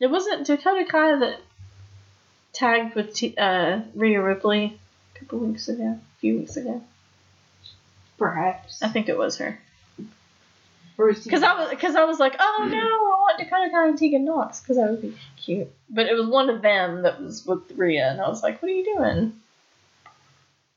[0.00, 1.40] It wasn't Dakota Kai that
[2.52, 4.78] tagged with T- uh, Rhea Ripley
[5.24, 6.82] couple weeks ago, a few weeks ago.
[8.18, 8.82] Perhaps.
[8.82, 9.58] I think it was her.
[10.96, 12.70] Or is he- Because I was, because I was like, oh hmm.
[12.70, 12.80] no, I
[13.20, 15.68] want Dakota Kai and Tegan Knox because that would be cute.
[15.90, 18.70] But it was one of them that was with Rhea, and I was like, what
[18.70, 19.32] are you doing?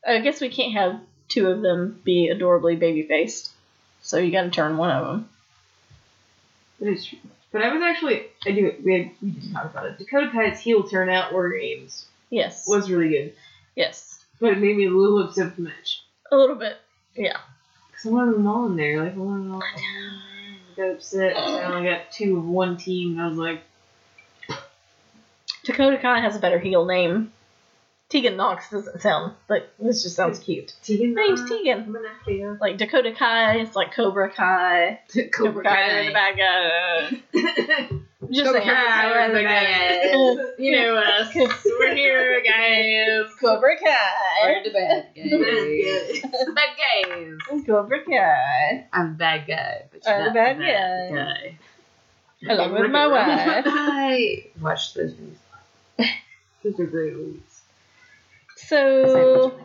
[0.07, 3.51] I guess we can't have two of them be adorably baby faced,
[4.01, 5.29] so you got to turn one of them.
[6.79, 7.19] That is true.
[7.51, 9.97] But I was actually I do we had, we didn't talk about it.
[9.97, 12.67] Dakota Kai's heel turn out War Games Yes.
[12.67, 13.33] was really good,
[13.75, 14.16] yes.
[14.39, 16.03] But it made me a little upset with match.
[16.31, 16.77] A little bit.
[17.15, 17.37] Yeah.
[17.93, 19.63] Cause I wanted them all in there, like I wanted them all.
[19.63, 21.35] I Got upset.
[21.35, 23.13] I only got two of one team.
[23.13, 23.63] And I was like,
[25.63, 27.31] Dakota Kai has a better heel name.
[28.09, 30.73] Tegan Knox doesn't sound like this just sounds cute.
[30.81, 31.13] Tegan.
[31.13, 31.83] Name's Tegan.
[31.83, 32.57] I'm an.
[32.61, 35.01] Like Dakota Kai, it's like Cobra Kai.
[35.33, 37.89] Cobra Kai, they're the bad uh, guy.
[38.31, 39.09] Just Cobra saying.
[39.09, 40.55] We're the guys.
[40.59, 41.33] You know us.
[41.79, 43.31] We're here, guys.
[43.39, 44.63] Cobra We're Kai.
[44.63, 46.21] the bad guys.
[46.55, 47.65] bad guys.
[47.65, 48.87] Cobra Kai.
[48.93, 51.15] I'm a bad guy, but you're I'm not a bad guy.
[51.15, 52.53] guy.
[52.53, 53.63] Along with my wife.
[53.65, 55.37] I watched those movies.
[56.63, 57.61] Those are great movies.
[58.55, 59.59] So,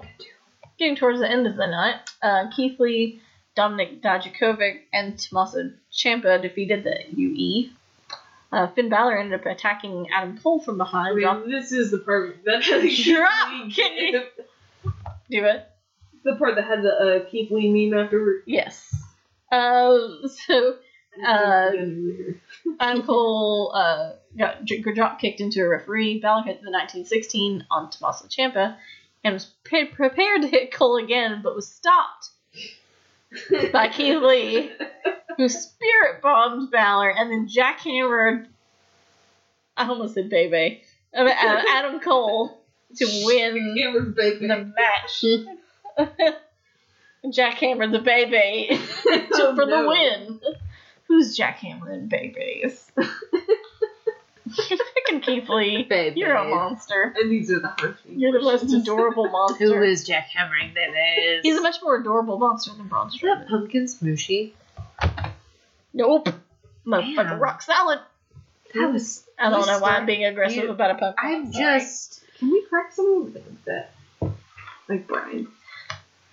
[0.78, 3.20] getting towards the end of the night, uh, Keith Lee,
[3.54, 7.70] Dominic Dijakovic, and Tommaso Ciampa defeated the UE.
[8.52, 11.16] Uh, Finn Balor ended up attacking Adam Cole from I behind.
[11.16, 12.62] mean, drop- this is the part that
[13.04, 14.32] Drop kick.
[15.30, 15.66] Do it.
[16.24, 16.90] the part that had the
[17.24, 18.42] uh, Keith Lee meme afterward.
[18.46, 18.94] Yes.
[19.50, 19.98] Uh,
[20.46, 20.76] so
[21.22, 21.70] Uh,
[22.80, 26.20] Adam Cole uh, got dr- drop kicked into a referee.
[26.20, 28.78] Balor hit the 1916 on Tommaso Ciampa
[29.22, 32.30] and was pre- prepared to hit Cole again, but was stopped
[33.74, 34.70] by Keith Lee,
[35.36, 38.46] who spirit bombed Balor and then jackhammered.
[39.76, 40.82] I almost said Bebe.
[41.16, 42.62] Uh, uh, Adam Cole
[42.96, 44.46] to win Hammer baby.
[44.46, 45.24] the match.
[47.26, 48.68] jackhammered the baby
[49.04, 50.40] to, for the win.
[51.08, 52.90] Who's jackhammering babies?
[54.48, 55.84] Freaking Keith Lee.
[55.88, 56.20] Baby.
[56.20, 57.14] You're a monster.
[57.16, 57.96] And these are the hard.
[58.08, 59.64] You're the most adorable monster.
[59.64, 61.40] Who is jackhammering babies?
[61.42, 64.52] He's a much more adorable monster than Braun Is that pumpkin smooshy?
[65.94, 66.28] Nope.
[66.86, 67.38] Motherfucker Damn.
[67.38, 68.00] rock salad.
[68.74, 69.24] That was.
[69.38, 71.14] I don't know why I'm being aggressive you- about a pumpkin.
[71.24, 71.80] I'm Sorry.
[71.80, 72.20] just.
[72.38, 73.92] Can we crack someone with that?
[74.88, 75.48] Like Brian.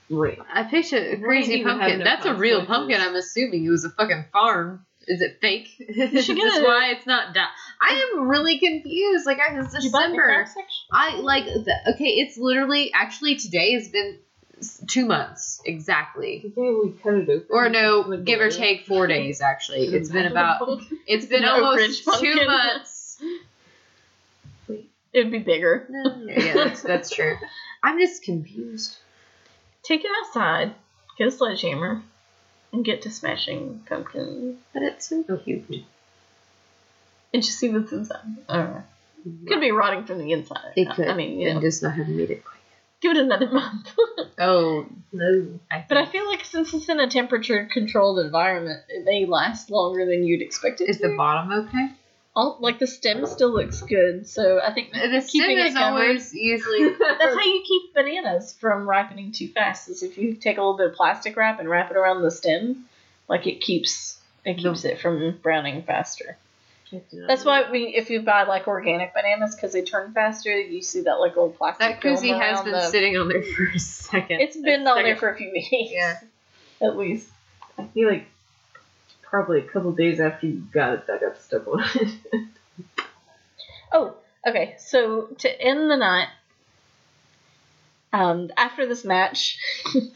[0.10, 0.40] Wait.
[0.52, 2.00] I picked a crazy pumpkin.
[2.00, 2.68] no That's a real consequences.
[2.68, 3.02] pumpkin.
[3.02, 4.86] I'm assuming it was a fucking farm.
[5.08, 5.70] Is it fake?
[5.80, 7.48] Is this get why it's not done?
[7.82, 9.26] I am really confused.
[9.26, 10.48] Like, I it's Did you buy the December.
[10.92, 11.46] I like.
[11.46, 14.20] The, okay, it's literally actually today has been s-
[14.88, 16.52] two months exactly.
[16.56, 17.46] We cut it open.
[17.50, 19.42] Or no, give or take four days.
[19.42, 20.82] Actually, it's been about.
[21.08, 23.22] It's been No almost two months.
[25.12, 25.88] It'd be bigger.
[26.26, 27.36] yeah, that's, that's true.
[27.82, 28.98] I'm just confused.
[29.82, 30.76] Take it outside,
[31.18, 32.04] get a sledgehammer,
[32.72, 34.58] and get to smashing pumpkin.
[34.74, 35.66] But it's so cute.
[37.34, 38.18] and just see what's inside.
[38.48, 38.58] I.
[39.28, 39.48] Mm-hmm.
[39.48, 40.74] Could be rotting from the inside.
[40.76, 41.08] It could.
[41.08, 42.59] I mean, you and know, just not having made it quite.
[43.02, 43.90] Give it another month.
[44.42, 45.60] Oh no!
[45.70, 49.70] I but I feel like since it's in a temperature controlled environment, it may last
[49.70, 51.10] longer than you'd expect it is to.
[51.10, 51.90] the bottom okay?
[52.38, 55.74] All, like the stem still looks good, so I think The keeping stem it is
[55.74, 56.90] covered- always usually.
[57.00, 59.90] That's how you keep bananas from ripening too fast.
[59.90, 62.32] Is if you take a little bit of plastic wrap and wrap it around the
[62.32, 62.86] stem,
[63.28, 66.38] like it keeps it keeps it from browning faster.
[67.28, 71.02] That's why we, if you buy like organic bananas, because they turn faster, you see
[71.02, 71.80] that like little plastic.
[71.80, 74.42] that koozie has been the- sitting on there for a second.
[74.42, 75.70] It's been A on there for a few weeks.
[75.72, 76.20] Yeah.
[76.82, 77.30] at least.
[77.78, 78.28] I feel like
[79.22, 82.16] probably a couple days after you got it, that got stuck on it.
[83.92, 84.14] Oh,
[84.46, 84.76] okay.
[84.78, 86.28] So to end the night,
[88.14, 89.58] um, after this match,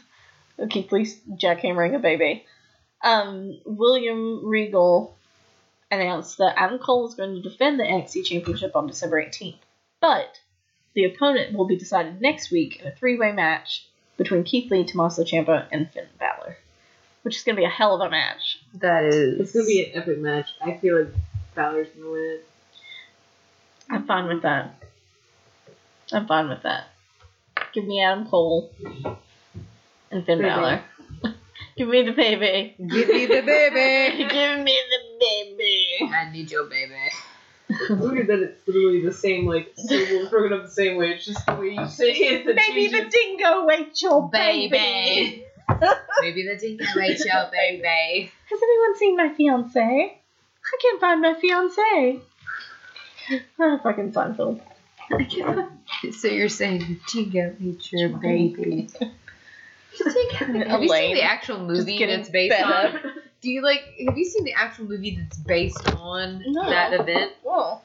[0.60, 2.44] okay, please jackhammering a baby.
[3.02, 5.16] Um, William Regal
[5.90, 9.58] announced that Adam Cole is going to defend the NXT Championship on December 18th,
[10.00, 10.40] but
[10.94, 15.24] the opponent will be decided next week in a three-way match between Keith Lee, Tommaso
[15.24, 16.56] Ciampa, and Finn Balor,
[17.22, 18.60] which is going to be a hell of a match.
[18.74, 19.40] That is.
[19.40, 20.50] It's gonna be an epic match.
[20.60, 21.14] I feel like
[21.54, 22.48] Balor's gonna win it.
[23.90, 24.82] I'm fine with that.
[26.12, 26.88] I'm fine with that.
[27.72, 28.72] Give me Adam Cole
[30.10, 30.42] and Finn Baby.
[30.42, 30.82] Balor.
[31.76, 32.76] Give me the baby.
[32.78, 34.16] Give me the baby.
[34.30, 36.12] Give me the baby.
[36.14, 36.94] I need your baby.
[37.90, 41.10] Weird that it's literally the same, like, syllables broken up the same way.
[41.14, 42.46] It's just the way you say it.
[42.46, 44.68] that Baby, the dingo ate your baby.
[44.68, 45.44] Baby.
[46.20, 48.30] Maybe the dingo ate your baby.
[48.50, 49.80] Has anyone seen my fiance?
[49.80, 52.20] I can't find my fiance.
[53.58, 54.60] Ah, fucking Seinfeld.
[56.12, 58.88] So you're saying the dingo ate your baby?
[60.38, 63.00] Have you seen the actual movie that's based fed on?
[63.40, 63.82] Do you like?
[64.06, 66.68] Have you seen the actual movie that's based on No.
[66.68, 67.32] that event?
[67.46, 67.80] Oh.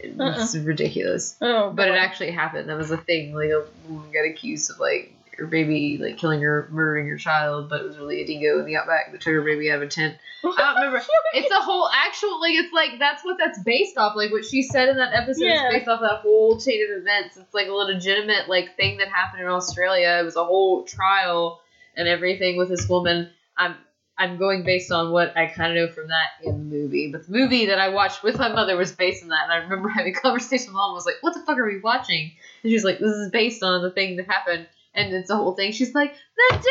[0.00, 1.36] It's ridiculous.
[1.40, 2.68] Oh, But it actually happened.
[2.68, 3.34] That was a thing.
[3.34, 7.68] Like a woman got accused of like her baby, like killing her, murdering her child,
[7.70, 9.82] but it was really a dingo in the outback that took her baby out of
[9.82, 10.16] a tent.
[10.44, 11.02] I don't remember.
[11.34, 14.16] It's a whole actual like it's like that's what that's based off.
[14.16, 15.68] Like what she said in that episode Yeah.
[15.68, 17.36] is based off that whole chain of events.
[17.36, 20.18] It's like a legitimate like thing that happened in Australia.
[20.20, 21.60] It was a whole trial
[21.96, 23.30] and everything with this woman.
[23.56, 23.76] I'm
[24.20, 27.12] I'm going based on what I kind of know from that in the movie.
[27.12, 29.56] But the movie that I watched with my mother was based on that, and I
[29.58, 30.90] remember having a conversation with mom.
[30.90, 32.32] I was like, "What the fuck are we watching?"
[32.64, 34.66] And she was like, "This is based on the thing that happened."
[34.98, 35.72] And it's a whole thing.
[35.72, 36.64] She's like, "The dingo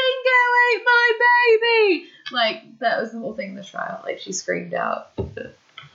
[0.73, 1.11] ate my
[1.59, 4.01] baby!" Like that was the whole thing in the trial.
[4.03, 5.11] Like she screamed out.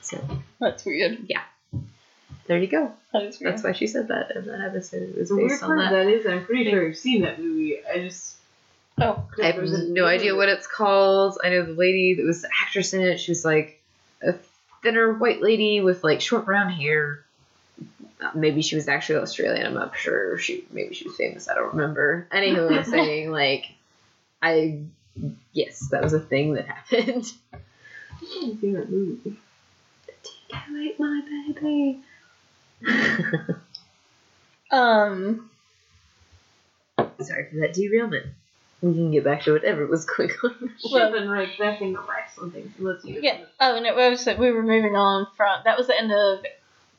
[0.01, 0.19] So
[0.59, 1.19] That's weird.
[1.27, 1.43] Yeah.
[2.47, 2.91] There you go.
[3.13, 3.53] That is weird.
[3.53, 5.03] That's why she said that in that episode.
[5.09, 6.03] It was The weird based on part that.
[6.03, 7.77] that is, I'm pretty sure I've seen that movie.
[7.85, 8.35] I just.
[8.99, 9.23] Oh.
[9.41, 11.39] I have no idea what it's called.
[11.43, 13.19] I know the lady that was the actress in it.
[13.19, 13.81] She was like
[14.21, 14.33] a
[14.81, 17.23] thinner white lady with like short brown hair.
[18.23, 19.65] Uh, Maybe she was actually Australian.
[19.65, 20.37] I'm not sure.
[20.37, 21.49] She maybe she was famous.
[21.49, 22.27] I don't remember.
[22.31, 23.65] Anywho, I'm saying like,
[24.41, 24.79] I
[25.51, 27.25] yes, that was a thing that happened.
[27.53, 27.57] I
[28.35, 29.37] haven't seen that movie.
[30.49, 31.21] Can't wait, my
[31.55, 31.99] baby.
[34.71, 35.49] Um.
[37.19, 38.25] Sorry for that derailment.
[38.81, 40.73] We can get back to whatever was going on.
[40.91, 42.71] Well- Shipping right back into wrestling things.
[42.79, 43.37] Let's hear Yeah.
[43.59, 43.95] Oh no.
[43.97, 45.61] I was, we were moving on from.
[45.63, 46.43] That was the end of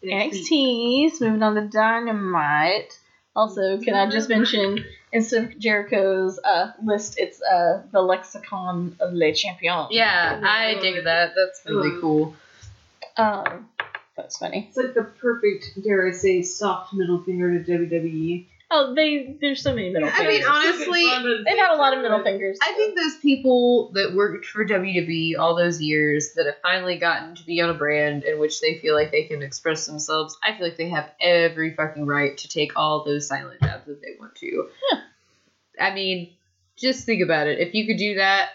[0.04, 1.20] NXT's.
[1.20, 2.98] Moving on to Dynamite.
[3.36, 9.12] Also, can I just mention instead of Jericho's uh, list, it's uh, the Lexicon of
[9.12, 9.88] Les Champions.
[9.90, 11.32] Yeah, I dig that.
[11.34, 12.34] That's really cool.
[13.16, 13.68] Um,
[14.16, 14.66] that's funny.
[14.68, 18.46] It's like the perfect, dare I say, soft middle finger to WWE.
[18.76, 20.20] Oh, they there's so many middle fingers.
[20.20, 20.84] I fingers.
[20.88, 22.58] mean, honestly, They've had a lot of middle fingers.
[22.60, 27.36] I think those people that worked for WWE all those years that have finally gotten
[27.36, 30.56] to be on a brand in which they feel like they can express themselves, I
[30.56, 34.16] feel like they have every fucking right to take all those silent jobs if they
[34.18, 34.68] want to.
[34.92, 35.00] Yeah.
[35.80, 36.32] I mean,
[36.76, 37.60] just think about it.
[37.60, 38.48] If you could do that,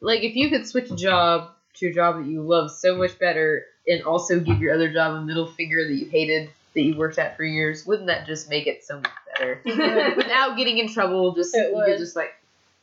[0.00, 3.18] like if you could switch a job to a job that you love so much
[3.18, 6.96] better and also give your other job a middle finger that you hated that you
[6.96, 9.10] worked at for years, wouldn't that just make it so much
[9.40, 9.60] better?
[10.16, 11.86] Without getting in trouble, just It you would.
[11.86, 12.32] could just like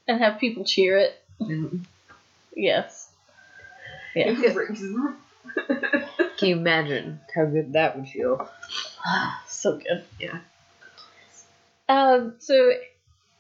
[0.08, 1.22] and have people cheer it.
[2.56, 3.10] Yes.
[4.16, 4.34] Yeah.
[6.38, 8.50] Can you imagine how good that would feel?
[9.48, 10.04] so good.
[10.20, 10.40] Yeah.
[11.90, 12.36] Um.
[12.40, 12.72] So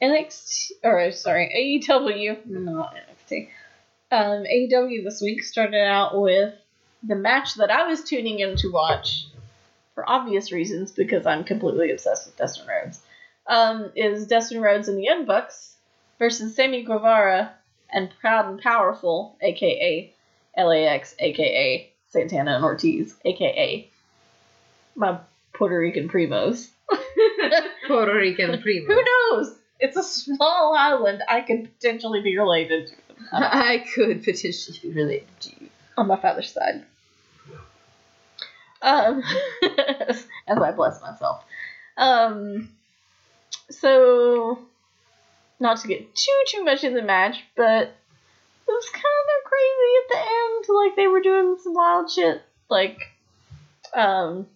[0.01, 3.49] NXT, or sorry, AEW, not NXT.
[4.09, 6.53] Um, AEW this week started out with
[7.03, 9.25] the match that I was tuning in to watch
[9.95, 13.01] for obvious reasons because I'm completely obsessed with Dustin Rhodes.
[13.47, 15.75] Um, is Dustin Rhodes in the Young Bucks
[16.19, 17.53] versus Sammy Guevara
[17.89, 20.13] and Proud and Powerful, aka
[20.57, 23.89] LAX, aka Santana and Ortiz, aka
[24.95, 25.19] my
[25.53, 26.69] Puerto Rican primos.
[27.87, 28.93] Puerto Rican primo.
[28.93, 29.55] Who knows?
[29.79, 31.21] It's a small island.
[31.27, 35.69] I could potentially be related to them I could potentially be related to you.
[35.97, 36.85] on my father's side.
[38.81, 39.23] Um,
[40.01, 41.43] as I bless myself.
[41.97, 42.69] Um,
[43.69, 44.59] so,
[45.59, 49.93] not to get too too much in the match, but it was kind of crazy
[50.03, 50.65] at the end.
[50.69, 52.41] Like they were doing some wild shit.
[52.69, 52.99] Like,
[53.93, 54.47] um,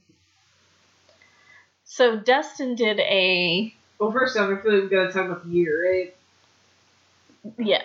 [1.85, 5.51] so Dustin did a Well, first off, I feel like we gotta talk about the
[5.51, 6.15] year, right?
[7.57, 7.81] yeah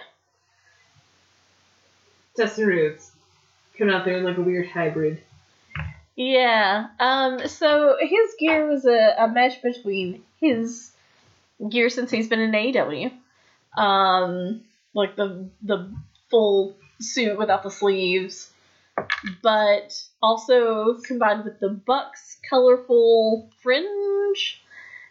[2.37, 3.11] Dustin Rhodes
[3.79, 5.23] coming out there in like a weird hybrid.
[6.15, 6.89] Yeah.
[7.01, 7.47] Um.
[7.49, 10.91] So his gear was a, a mesh between his
[11.69, 13.13] gear since he's been in AEW,
[13.77, 14.63] um,
[14.95, 15.93] like the the
[16.31, 18.51] full suit without the sleeves,
[19.43, 24.63] but also combined with the Bucks colorful fringe.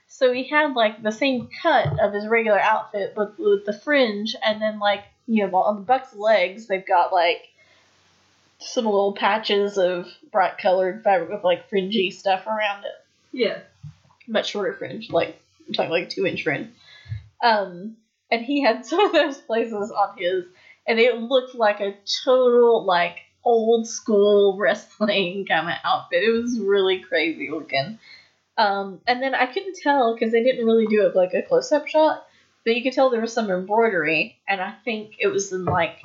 [0.08, 4.36] So he had like the same cut of his regular outfit, but with the fringe,
[4.44, 7.50] and then like you know on the Bucks' legs they've got like
[8.60, 12.92] some little patches of bright colored fabric with like fringy stuff around it.
[13.32, 13.60] Yeah.
[14.28, 16.70] Much shorter fringe, like I'm talking like two inch fringe.
[17.44, 17.98] Um,
[18.32, 20.46] and he had some of those places on his,
[20.88, 26.24] and it looked like a total like old school wrestling kind of outfit.
[26.24, 28.00] It was really crazy looking.
[28.58, 31.72] Um, and then I couldn't tell because they didn't really do it like a close
[31.72, 32.26] up shot,
[32.64, 36.02] but you could tell there was some embroidery, and I think it was in like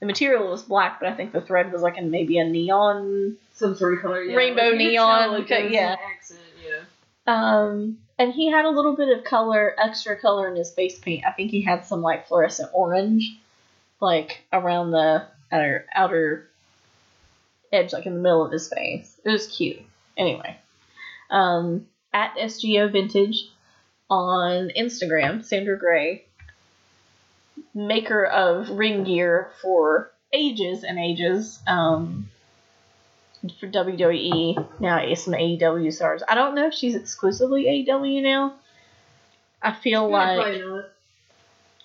[0.00, 3.36] the material was black, but I think the thread was like in maybe a neon.
[3.54, 4.22] Some sort of color.
[4.22, 4.36] Yeah.
[4.36, 5.96] Rainbow could neon, like, yeah.
[6.14, 6.82] accent, yeah.
[7.26, 11.24] Um, and he had a little bit of color, extra color in his face paint.
[11.24, 13.38] I think he had some like fluorescent orange,
[14.00, 16.48] like around the outer outer
[17.72, 19.20] edge, like in the middle of his face.
[19.24, 19.80] It was cute.
[20.16, 20.58] Anyway,
[21.30, 23.48] um, at SGO Vintage
[24.10, 26.24] on Instagram, Sandra Gray,
[27.74, 31.60] maker of ring gear for ages and ages.
[31.66, 32.30] Um,
[33.60, 36.22] for WWE now, it's some AEW stars.
[36.28, 38.54] I don't know if she's exclusively AEW now.
[39.62, 40.84] I feel Yeah, like probably not.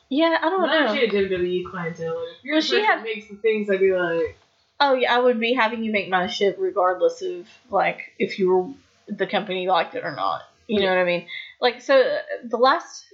[0.09, 0.93] yeah, I don't Not know.
[0.95, 2.23] she had WWE clientele.
[2.37, 4.37] If you're she person had- makes the things, I'd be like,
[4.79, 8.49] Oh yeah, I would be having you make my shit regardless of like if you
[8.49, 8.73] were
[9.07, 10.41] the company liked it or not.
[10.67, 11.27] You know what I mean?
[11.61, 13.05] Like so, the last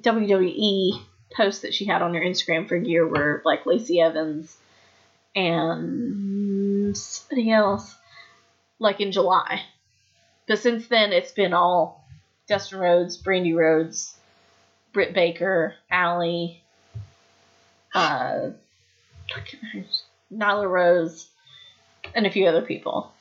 [0.00, 1.02] WWE
[1.34, 4.56] post that she had on her Instagram for gear were like Lacey Evans
[5.34, 6.51] and
[6.94, 7.94] somebody else,
[8.78, 9.62] like in July.
[10.46, 12.06] But since then, it's been all
[12.48, 14.16] Dustin Rhodes, Brandi Rhodes,
[14.92, 16.62] Britt Baker, Allie,
[17.94, 18.50] uh,
[20.32, 21.28] Nyla Rose,
[22.14, 23.12] and a few other people.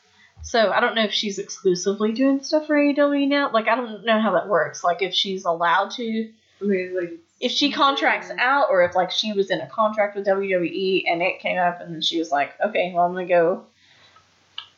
[0.43, 3.51] So I don't know if she's exclusively doing stuff for AEW now.
[3.51, 4.84] Like I don't know how that works.
[4.84, 6.30] Like if she's allowed to,
[6.61, 10.16] I mean, like, if she contracts out, or if like she was in a contract
[10.16, 13.26] with WWE and it came up and then she was like, okay, well I'm gonna
[13.26, 13.66] go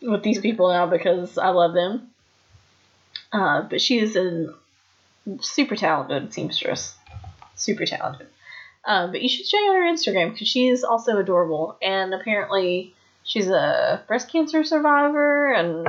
[0.01, 2.09] with these people now because I love them.
[3.33, 4.53] Uh, but she is a
[5.41, 6.95] super talented seamstress,
[7.55, 8.27] super talented.
[8.85, 12.93] Um, but you should check out her Instagram because she is also adorable, and apparently
[13.23, 15.87] she's a breast cancer survivor, and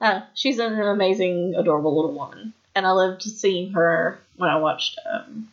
[0.00, 2.52] uh, she's an amazing, adorable little woman.
[2.74, 5.48] And I loved seeing her when I watched um,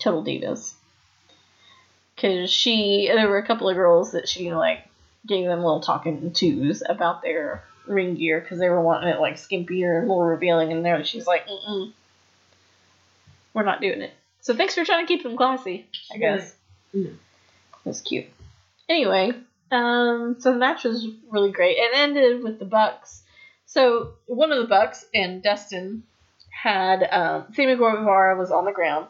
[0.00, 0.74] Total Divas,
[2.14, 4.80] because she there were a couple of girls that she like
[5.24, 9.36] gave them little talking twos about their ring gear because they were wanting it like
[9.36, 11.92] skimpier and more revealing, and there she's like, mm
[13.54, 14.12] we're not doing it.
[14.42, 16.54] So thanks for trying to keep them classy, I guess.
[16.92, 17.12] Yeah.
[17.86, 18.26] That's cute.
[18.86, 19.32] Anyway,
[19.70, 21.78] um, so the match was really great.
[21.78, 23.22] It ended with the Bucks.
[23.64, 26.02] So one of the Bucks and Dustin
[26.66, 29.06] had um, Sammy Guevara was on the ground.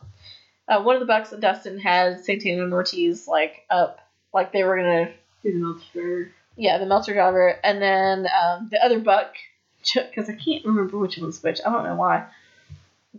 [0.69, 4.01] Uh, one of the Bucks and Dustin had Santana and Ortiz like up,
[4.35, 6.33] like they were gonna do the Meltzer.
[6.57, 9.37] yeah, the Meltzer driver, and then um, the other buck,
[9.81, 11.61] because I can't remember which one's which.
[11.65, 12.27] I don't know why,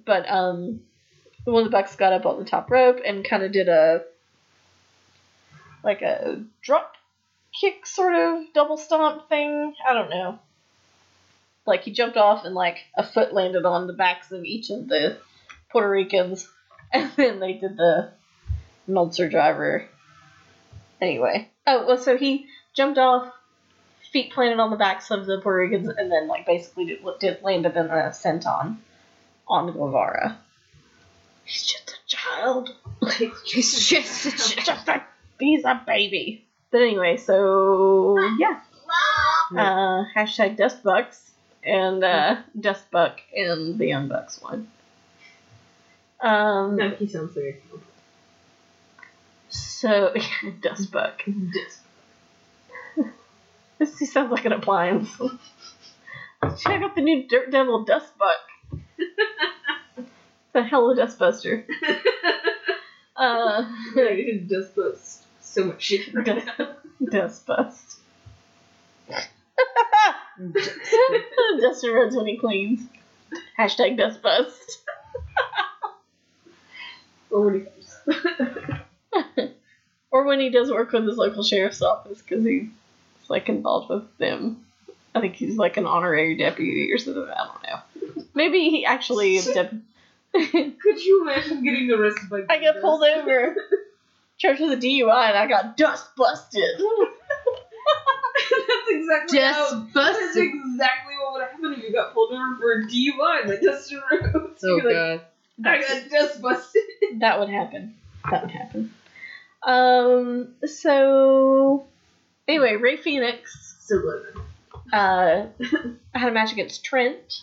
[0.06, 0.82] but um,
[1.46, 4.04] one of the bucks got up on the top rope and kind of did a
[5.84, 6.94] like a drop
[7.60, 9.74] kick sort of double stomp thing.
[9.88, 10.38] I don't know.
[11.68, 14.88] Like he jumped off and like a foot landed on the backs of each of
[14.88, 15.18] the
[15.70, 16.47] Puerto Ricans,
[16.93, 18.11] and then they did the
[18.88, 19.86] Meltzer driver.
[21.01, 23.32] Anyway, oh well, so he jumped off,
[24.11, 27.43] feet planted on the backs of the Puerto Ricans, and then like basically did, did
[27.43, 28.78] landed in a senton
[29.47, 30.39] on Guevara.
[31.43, 32.70] He's just a child.
[33.45, 34.65] He's just a child.
[34.65, 35.03] just a
[35.39, 36.45] He's a baby.
[36.72, 38.61] But anyway, so yeah.
[39.49, 41.27] Uh, hashtag Dustbucks
[41.68, 44.68] and uh, Dustbuck and the Young Bucks won.
[46.22, 47.80] Um, No, he sounds very cool.
[49.49, 50.13] so
[50.61, 51.22] Dustbuck.
[53.80, 55.07] This he sounds like an appliance.
[56.57, 58.80] Check out the new Dirt Devil Dustbuck.
[59.97, 60.07] it's
[60.55, 61.63] a hell of a dustbuster.
[63.15, 66.11] Uh, Yeah, he did just bust so much shit.
[66.26, 66.47] dust,
[67.45, 67.97] dustbust.
[70.40, 71.60] Mm-hmm.
[71.62, 72.82] Dustin Rhodes when he cleans.
[73.58, 74.78] Hashtag dustbust.
[77.32, 79.52] or when he comes.
[80.12, 82.68] or when he does work with his local sheriff's office because he's
[83.30, 84.64] like involved with them.
[85.16, 87.24] I think he's like an honorary deputy or something.
[87.24, 88.24] I don't know.
[88.34, 89.74] Maybe he actually is dep-
[90.34, 93.56] Could you imagine getting arrested by I got pulled over,
[94.38, 96.80] charged with a DUI, and I got dust busted.
[99.08, 99.39] Exactly.
[99.39, 103.58] Just That's exactly what would happen if you got pulled over for a DUI by
[103.64, 104.64] Dustin Rhodes.
[104.64, 105.22] Oh be like, god.
[105.66, 106.82] I got dust busted.
[107.20, 107.95] That would happen.
[108.30, 108.93] That would happen.
[109.64, 110.55] Um.
[110.66, 111.86] So,
[112.47, 114.41] anyway, Rey Fenix So good.
[114.93, 115.45] uh,
[116.14, 117.41] had a match against Trent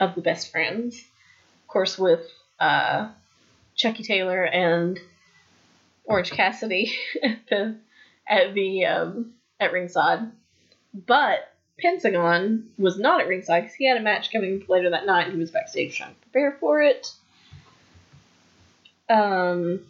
[0.00, 2.28] of the Best Friends, of course, with
[2.60, 3.08] uh,
[3.76, 4.98] Chucky Taylor and
[6.04, 7.76] Orange Cassidy at the
[8.28, 10.30] at the um, at ringside.
[11.06, 11.40] But
[11.78, 15.30] Pentagon was not at ringside because he had a match coming up later that night.
[15.30, 17.12] He was backstage trying to prepare for it.
[19.08, 19.80] Um,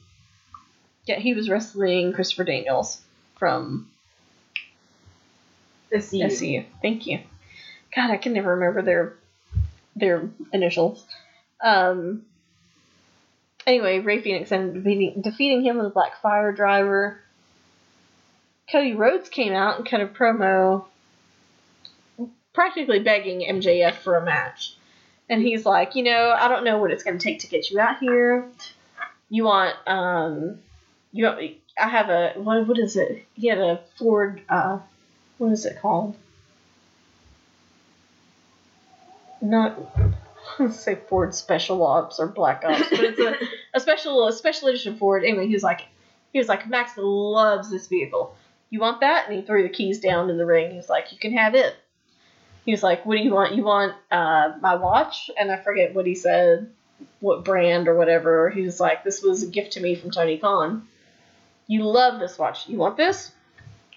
[1.06, 3.00] yeah, he was wrestling Christopher Daniels
[3.36, 3.90] from
[5.98, 6.22] see.
[6.22, 6.66] SCU.
[6.82, 7.20] Thank you.
[7.94, 9.14] God, I can never remember their
[9.96, 11.04] their initials.
[11.62, 12.26] Um.
[13.66, 17.20] Anyway, Rey Fenix ended up defeating, defeating him with a Black Fire Driver.
[18.70, 20.86] Cody Rhodes came out and cut a promo,
[22.52, 24.76] practically begging MJF for a match,
[25.28, 27.70] and he's like, you know, I don't know what it's going to take to get
[27.70, 28.48] you out here.
[29.30, 30.58] You want, um,
[31.12, 31.40] you want,
[31.78, 32.66] I have a what?
[32.66, 33.24] What is it?
[33.34, 34.42] He had a Ford.
[34.48, 34.80] Uh,
[35.38, 36.16] what is it called?
[39.40, 39.78] Not
[40.70, 43.36] say Ford Special Ops or Black Ops, but it's a,
[43.74, 45.24] a special a special edition Ford.
[45.24, 45.82] Anyway, he was like
[46.32, 48.36] he was like Max loves this vehicle.
[48.70, 49.28] You want that?
[49.28, 50.70] And he threw the keys down in the ring.
[50.70, 51.74] He was like, you can have it.
[52.68, 53.54] He was like, what do you want?
[53.54, 55.30] You want uh, my watch?
[55.40, 56.70] And I forget what he said,
[57.20, 58.50] what brand or whatever.
[58.50, 60.86] He was like, this was a gift to me from Tony Khan.
[61.66, 62.68] You love this watch.
[62.68, 63.32] You want this?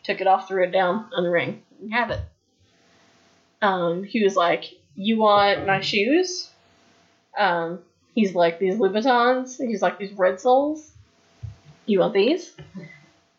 [0.03, 1.63] Took it off, threw it down on the ring.
[1.83, 2.21] You have it.
[3.61, 4.63] Um, he was like,
[4.95, 6.49] you want my shoes?
[7.37, 7.79] Um,
[8.15, 9.57] he's like, these Louboutins.
[9.57, 10.89] He's like, these Red Soles.
[11.87, 12.55] You want these?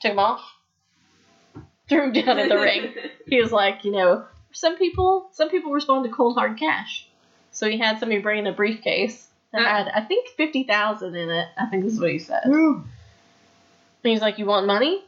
[0.03, 0.43] Took them off.
[1.89, 2.93] Threw them down in the ring.
[3.27, 7.07] He was like, you know, some people, some people respond to cold hard cash.
[7.51, 11.15] So he had somebody bring in a briefcase that uh, had, I think, fifty thousand
[11.15, 11.49] in it.
[11.59, 12.43] I think this is what he said.
[14.05, 15.05] And he's like, "You want money?"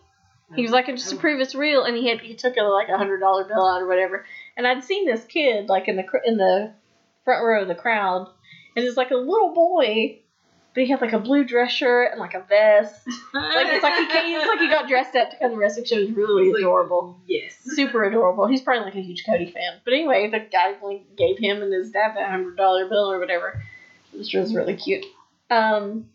[0.54, 2.88] He was like, "Just to prove it's real." And he had he took a like
[2.88, 4.24] a hundred dollar bill out or whatever.
[4.56, 6.72] And I'd seen this kid like in the cr- in the
[7.24, 8.28] front row of the crowd,
[8.76, 10.20] and it's like a little boy,
[10.74, 13.06] but he had like a blue dress shirt and like a vest.
[13.32, 15.60] Like it's like he came, it's like he got dressed up to come to the
[15.60, 15.96] wrestling show.
[15.96, 17.56] It was really like, adorable Yes.
[17.62, 18.46] super adorable.
[18.46, 19.80] He's probably like a huge Cody fan.
[19.84, 23.18] But anyway, the guy like, gave him and his dad that hundred dollar bill or
[23.20, 23.62] whatever,
[24.12, 25.04] which was just really cute.
[25.50, 26.08] Um,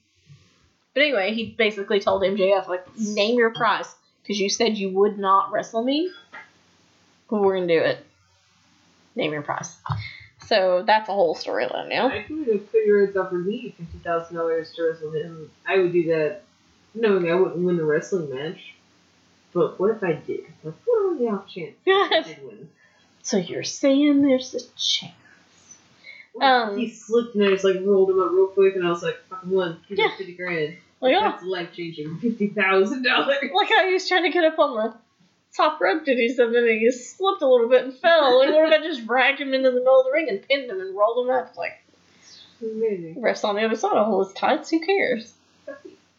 [0.93, 5.17] but anyway, he basically told MJF like, name your price because you said you would
[5.17, 6.11] not wrestle me,
[7.29, 8.05] but we're gonna do it.
[9.15, 9.77] Name your price.
[10.49, 12.09] So that's a whole storyline now.
[12.09, 15.51] I could have figured it's offered me fifty thousand dollars to wrestle him.
[15.67, 16.41] I would do that,
[16.95, 18.73] knowing I wouldn't win the wrestling match.
[19.53, 20.45] But what if I did?
[20.63, 22.67] Like, what on the off chance I did win?
[23.21, 25.13] So you're saying there's a chance?
[26.41, 29.03] Um, he slipped and I just like rolled him up real quick, and I was
[29.03, 30.17] like, "Fucking one, give me Yeah.
[30.17, 32.17] fifty grand." Like, oh, That's life changing.
[32.17, 33.37] Fifty thousand dollars.
[33.53, 34.93] like how he was trying to get up on the
[35.55, 38.41] top rope to do something and he slipped a little bit and fell.
[38.41, 40.69] And what if I just dragged him into the middle of the ring and pinned
[40.69, 41.55] him and rolled him up?
[41.57, 41.81] Like,
[42.61, 43.15] Amazing.
[43.21, 44.69] refs on the other side will hold his tights.
[44.69, 45.33] Who cares?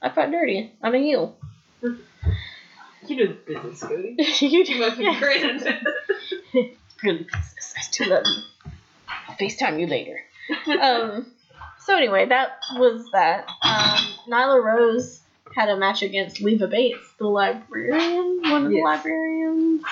[0.02, 0.72] I fight dirty.
[0.82, 1.36] I'm a heel.
[3.06, 4.16] You know the business, Cody.
[4.40, 4.78] you do.
[4.78, 5.18] Fucking Yeah.
[5.18, 5.60] grand.
[7.02, 7.74] Good business.
[7.76, 8.72] I still love you.
[9.28, 10.20] I'll FaceTime you later.
[10.80, 11.32] Um,
[11.78, 13.48] so anyway, that was that.
[13.62, 15.19] Um, Nyla Rose
[15.54, 19.82] had a match against Leva Bates, the librarian, one of the librarians.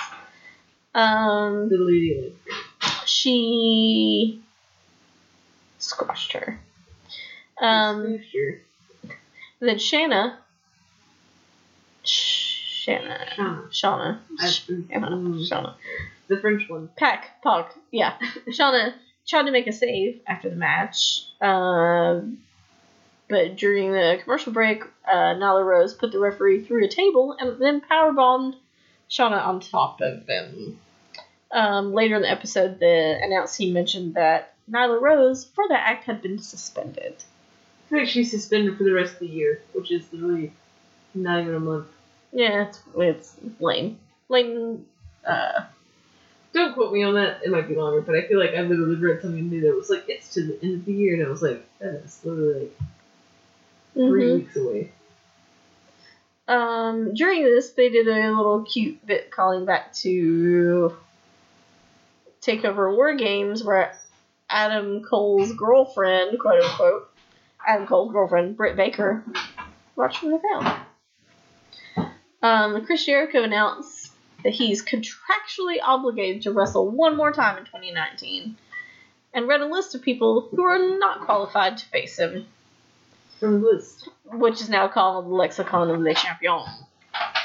[0.94, 2.34] Um, the lady.
[3.06, 4.40] she
[5.78, 6.58] squashed her.
[7.60, 8.58] Um, sure.
[9.60, 10.38] then Shanna,
[12.04, 13.18] sh- Shanna.
[13.36, 13.68] Shauna.
[13.70, 14.18] Shauna.
[14.38, 15.48] I- Shauna.
[15.48, 15.74] Shauna.
[16.28, 16.88] The French one.
[16.96, 18.16] Pack, Pog, yeah.
[18.48, 18.94] Shauna
[19.26, 22.38] tried to make a save after the match, um,
[23.28, 27.60] but during the commercial break, uh, Nyla Rose put the referee through a table and
[27.60, 28.54] then powerbombed
[29.10, 30.78] Shauna on top of them.
[31.50, 36.22] Um, later in the episode, the announcee mentioned that Nyla Rose, for that act, had
[36.22, 37.14] been suspended.
[37.90, 40.52] I like she's suspended for the rest of the year, which is really
[41.14, 41.86] not even a month.
[42.32, 43.98] Yeah, it's, it's lame.
[44.28, 44.84] Lame,
[45.26, 45.62] uh,
[46.52, 47.40] Don't quote me on that.
[47.42, 49.88] It might be longer, but I feel like I literally read something new that was
[49.88, 52.60] like, it's to the end of the year, and I was like, that is literally
[52.64, 52.80] like
[53.94, 54.34] 3 mhm.
[54.34, 54.92] weeks away.
[56.48, 60.96] Um, during this, they did a little cute bit calling back to
[62.40, 63.94] Takeover War Games, where
[64.48, 67.10] Adam Cole's girlfriend, quote unquote,
[67.66, 69.22] Adam Cole's girlfriend, Britt Baker,
[69.94, 70.80] watched from the ground.
[72.42, 74.12] Um, Chris Jericho announced
[74.44, 78.56] that he's contractually obligated to wrestle one more time in 2019,
[79.34, 82.46] and read a list of people who are not qualified to face him,
[83.38, 84.08] From list.
[84.32, 86.68] which is now called Lexicon of the Champions.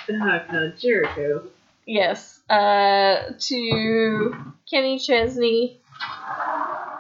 [0.10, 1.44] Uh, Jericho.
[1.86, 2.40] Yes.
[2.50, 4.36] Uh, to
[4.70, 5.80] Kenny Chesney,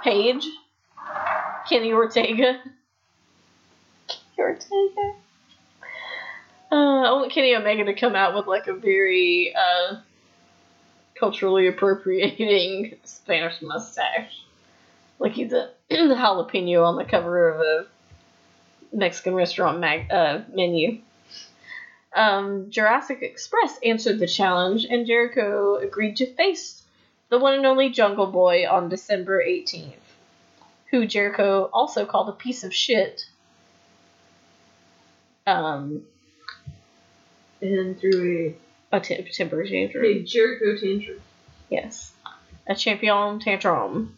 [0.04, 0.46] Page,
[1.68, 2.62] Kenny Ortega.
[4.08, 5.14] Kenny Ortega.
[6.72, 9.98] Uh, I want Kenny Omega to come out with like a very uh,
[11.20, 14.44] culturally appropriating Spanish mustache,
[15.20, 17.88] like he's a jalapeno on the cover of a
[18.94, 21.00] Mexican restaurant mag- uh, menu.
[22.16, 26.84] Um, Jurassic Express answered the challenge, and Jericho agreed to face
[27.30, 29.94] the one and only Jungle Boy on December 18th,
[30.92, 33.26] who Jericho also called a piece of shit.
[35.48, 36.04] Um,
[37.62, 38.56] And through
[38.92, 40.06] a t- temper tantrum.
[40.06, 41.20] a Jericho tantrum.
[41.70, 42.14] Yes.
[42.68, 44.16] A champion tantrum.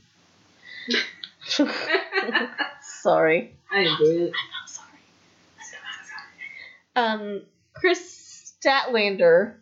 [2.82, 3.54] Sorry.
[3.72, 4.34] I enjoyed it.
[6.96, 7.42] Um,
[7.74, 9.54] Kris Statlander,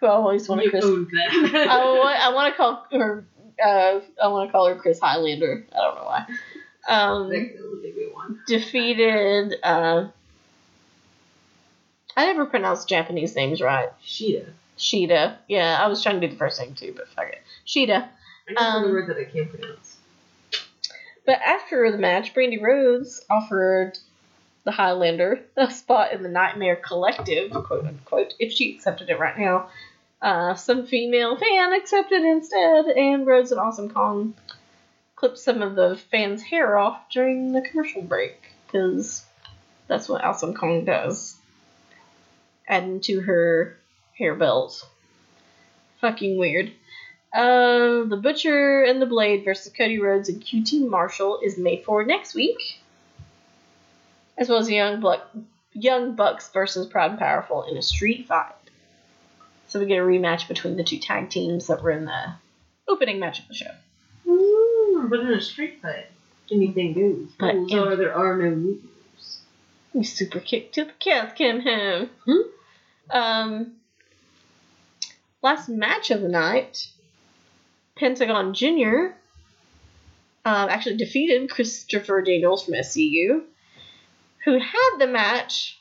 [0.00, 0.84] who I always want to Chris.
[0.84, 3.24] I want, I want to call her.
[3.64, 5.66] Uh, I want to call her Chris Highlander.
[5.72, 6.26] I don't know why.
[6.88, 8.40] Um, that was a good one.
[8.46, 9.54] defeated.
[9.62, 10.08] Uh,
[12.16, 13.90] I never pronounce Japanese names right.
[14.02, 14.46] Sheeta.
[14.76, 15.38] Sheeta.
[15.48, 17.42] Yeah, I was trying to do the first name too, but fuck it.
[17.64, 18.08] Sheeta.
[18.48, 19.96] I just Um, um, the word that I can't pronounce.
[21.26, 23.98] But after the match, Brandi Rhodes offered
[24.64, 29.38] the Highlander a spot in the Nightmare Collective, quote unquote, if she accepted it right
[29.38, 29.68] now.
[30.20, 34.34] Uh, some female fan accepted instead, and Rhodes and Awesome Kong
[35.16, 39.24] clipped some of the fans' hair off during the commercial break, because
[39.86, 41.36] that's what Awesome Kong does.
[42.66, 43.76] Adding to her
[44.16, 44.88] hair belt.
[46.00, 46.72] Fucking weird.
[47.34, 52.04] Uh, the Butcher and the Blade versus Cody Rhodes and QT Marshall is made for
[52.04, 52.80] next week,
[54.36, 55.28] as well as Young Buck,
[55.72, 58.54] Young Bucks versus Proud and Powerful in a street fight.
[59.68, 62.34] So we get a rematch between the two tag teams that were in the
[62.86, 63.70] opening match of the show.
[64.26, 66.06] Ooh, but in a street fight,
[66.50, 67.28] anything goes.
[67.38, 69.40] But Rules are there are no rules.
[69.92, 72.10] We super kick to the cat came home.
[73.10, 73.72] Um,
[75.42, 76.88] last match of the night,
[77.96, 79.14] Pentagon Jr.
[80.46, 83.42] Um, actually defeated Christopher Daniels from SCU,
[84.44, 85.78] who had the match,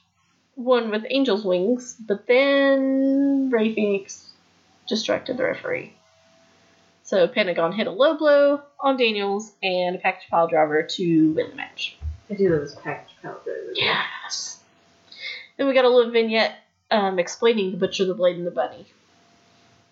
[0.55, 4.29] won with Angel's Wings, but then Rey Fenix
[4.87, 5.93] distracted the referee.
[7.03, 11.49] So Pentagon hit a low blow on Daniels and a package pile driver to win
[11.49, 11.97] the match.
[12.29, 13.73] I do love this package palette driver.
[13.75, 14.59] Yes.
[15.57, 16.55] Then we got a little vignette
[16.89, 18.85] um, explaining the Butcher, the Blade, and the Bunny,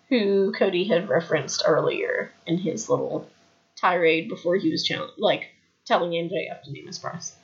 [0.08, 3.28] who Cody had referenced earlier in his little
[3.76, 5.50] tirade before he was challenge- like
[5.84, 7.36] telling MJF to name his price.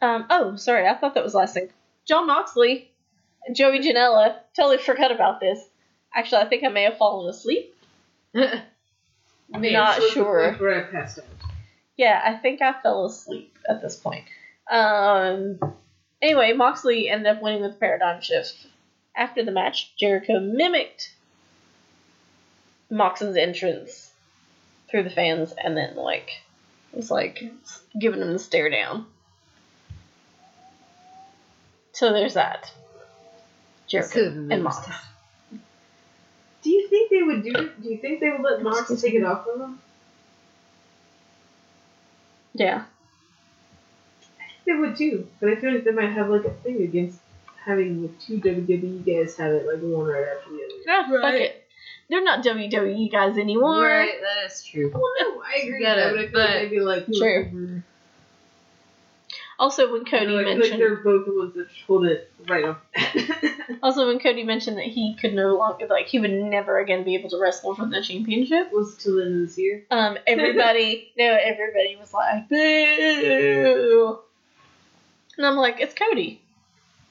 [0.00, 1.68] Um, oh, sorry, I thought that was last thing.
[2.06, 2.90] Jon Moxley,
[3.52, 5.58] Joey Janela, totally forgot about this.
[6.14, 7.74] Actually, I think I may have fallen asleep.
[8.34, 10.52] Not so it's the sure.
[10.54, 11.24] Where I passed out.
[11.96, 14.24] Yeah, I think I fell asleep at this point.
[14.70, 15.58] Um.
[16.20, 18.66] Anyway, Moxley ended up winning with the paradigm shift.
[19.16, 21.14] After the match, Jericho mimicked
[22.90, 24.12] Moxon's entrance
[24.90, 26.30] through the fans, and then like
[26.92, 27.42] was like
[27.98, 29.06] giving him the stare down.
[31.98, 32.70] So there's that.
[33.88, 34.88] Jericho and Mox.
[36.62, 37.82] Do you think they would do it?
[37.82, 39.80] Do you think they would let Mox Excuse take it off of them?
[42.54, 42.84] Yeah.
[44.38, 46.82] I think they would too, but I feel like they might have like a thing
[46.82, 47.18] against
[47.64, 50.74] having the two WWE guys have it like one right after the other.
[50.88, 51.40] Ah, fuck Right.
[51.42, 51.64] it.
[52.08, 53.82] They're not WWE guys anymore.
[53.82, 54.92] Right, that is true.
[54.94, 55.80] Well, no, I agree.
[55.80, 57.42] Get with that, it, but I feel but- like they'd be like Sure.
[57.42, 57.82] whoever-
[59.58, 62.86] Also, when Cody like, like mentioned, they're both the ones that hold it right up.
[63.82, 67.16] also when Cody mentioned that he could no longer, like, he would never again be
[67.16, 68.72] able to wrestle for the championship.
[68.72, 69.84] was till the end of this year.
[69.90, 74.18] Um, everybody, no, everybody was like, boo.
[75.36, 76.40] And I'm like, it's Cody.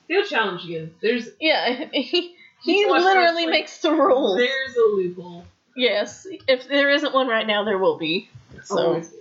[0.07, 0.93] He'll challenge again.
[1.01, 2.33] There's Yeah, he
[2.63, 3.49] he literally wrestling.
[3.49, 4.37] makes the rules.
[4.37, 5.45] there's a loophole.
[5.75, 8.29] Yes, if there isn't one right now, there will be.
[8.63, 9.13] So, Always.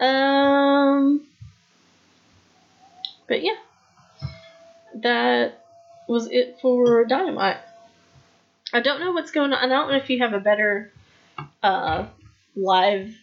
[0.00, 1.20] Um,
[3.26, 3.56] but yeah,
[5.02, 5.64] that
[6.08, 7.58] was it for Dynamite.
[8.72, 9.58] I don't know what's going on.
[9.64, 10.90] I don't know if you have a better
[11.62, 12.06] uh
[12.56, 13.14] live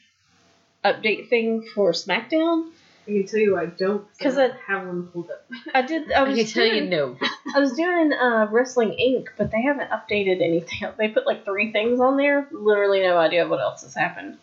[0.83, 2.69] update thing for SmackDown.
[3.07, 5.45] I can tell you I don't because I I- don't have one pulled up.
[5.73, 6.11] I did.
[6.11, 7.17] I I was can tell you doing- no.
[7.55, 10.89] I was doing uh, Wrestling Inc., but they haven't updated anything.
[10.97, 12.47] They put like three things on there.
[12.51, 14.37] Literally no idea what else has happened.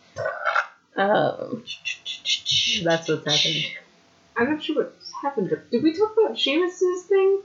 [0.95, 1.63] Um,
[2.83, 3.65] That's what's happened.
[4.35, 5.49] I'm not sure what's happened.
[5.71, 7.41] Did we talk about Sheamus's thing?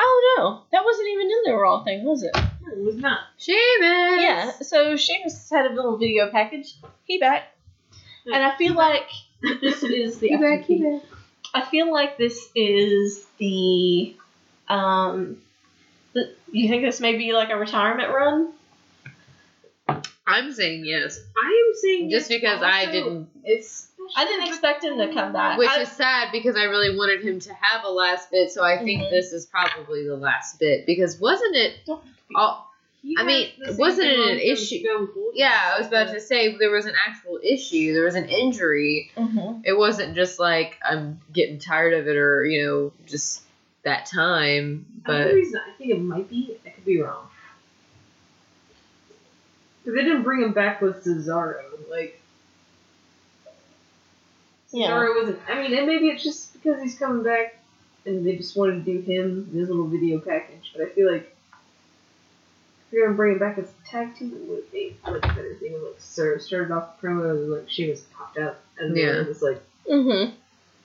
[0.00, 2.30] Oh no, that wasn't even in the Raw thing, was it?
[2.34, 3.20] No, it was not.
[3.36, 4.22] Sheamus!
[4.22, 4.52] Yeah.
[4.60, 6.74] So Sheamus had a little video package.
[7.04, 7.52] He back,
[8.26, 9.08] and I feel like
[9.60, 10.28] this is the.
[10.28, 11.02] He back, he back.
[11.54, 14.16] I feel like this is the.
[14.68, 15.38] Um,
[16.12, 18.52] the, you think this may be like a retirement run?
[20.28, 21.18] I'm saying yes.
[21.36, 25.32] I am saying Just yes, because I didn't, It's I didn't expect him to come
[25.32, 25.58] back.
[25.58, 28.62] which I- is sad because I really wanted him to have a last bit, so
[28.62, 29.10] I think Mhm.
[29.10, 30.86] this is probably the last bit.
[30.86, 31.74] Because wasn't it
[32.34, 32.66] all.
[33.16, 33.48] I mean,
[33.78, 34.82] wasn't it an issue?
[35.32, 39.10] Yeah, I was about to say there was an actual issue, there was an injury.
[39.16, 39.62] Mhm.
[39.64, 43.42] It wasn't just like I'm getting tired of it or, you know, just
[43.84, 44.84] that time.
[45.06, 47.28] The But reason I think it might be, I could be wrong.
[49.88, 51.62] Because they didn't bring him back with Cesaro.
[51.90, 52.20] Like,
[54.70, 54.90] Yeah.
[54.90, 55.38] Cesaro wasn't.
[55.48, 57.56] I mean, and maybe it's just because he's coming back
[58.04, 60.74] and they just wanted to do him, in his little video package.
[60.76, 64.34] But I feel like if you're going to bring him back as a tag team,
[64.34, 65.72] it would be a better thing.
[65.72, 69.20] Like, Cesaro started off the promo and like she was popped up, And then Yeah.
[69.22, 70.34] it was like, mm-hmm.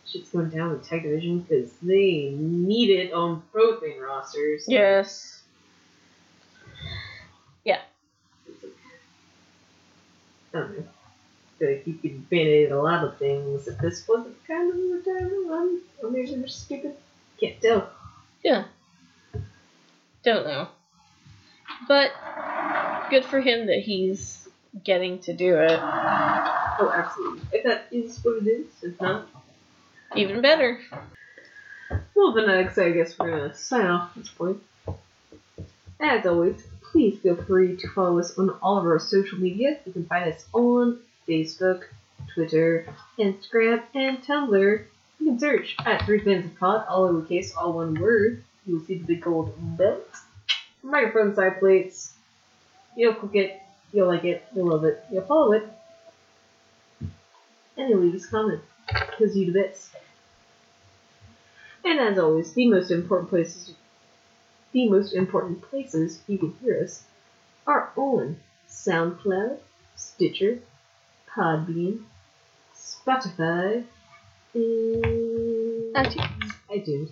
[0.08, 4.64] shit's going down in the tag division because they need it on both main rosters.
[4.66, 5.42] Yes.
[7.66, 7.80] I
[10.54, 10.84] don't know.
[10.86, 14.78] I feel like you could band-aid a lot of things if this wasn't kind of
[14.78, 15.82] a retirement run.
[16.02, 16.96] Oh, or maybe they're just stupid.
[17.40, 17.90] Can't tell.
[18.44, 18.66] Yeah.
[20.24, 20.68] Don't know.
[21.88, 22.12] But
[23.10, 24.48] good for him that he's
[24.84, 25.80] getting to do it.
[25.80, 27.42] Oh, absolutely.
[27.52, 29.28] If that is what it is, if not,
[30.16, 30.80] Even better.
[32.16, 34.62] well, then I I guess we're gonna sign off at this point.
[36.00, 36.64] As always,
[36.94, 39.80] please feel free to follow us on all of our social media.
[39.84, 41.86] You can find us on Facebook,
[42.36, 42.86] Twitter,
[43.18, 44.86] Instagram, and Tumblr.
[45.20, 48.44] You can search at Three Fans of Pod, all lowercase, all one word.
[48.68, 50.08] You will see the big gold belt.
[50.84, 52.14] Microphone side plates.
[52.96, 53.62] You'll click it,
[53.92, 55.68] you'll like it, you'll love it, you'll follow it.
[57.76, 58.62] And you'll leave us a comment.
[58.88, 59.90] Because you do best.
[61.84, 63.76] And as always, the most important place places
[64.74, 67.04] the most important places you can hear us
[67.66, 68.38] are on
[68.68, 69.60] SoundCloud,
[69.96, 70.60] Stitcher,
[71.30, 72.04] Podbean,
[72.76, 73.84] Spotify,
[74.54, 76.52] and iTunes.
[76.70, 77.10] iTunes.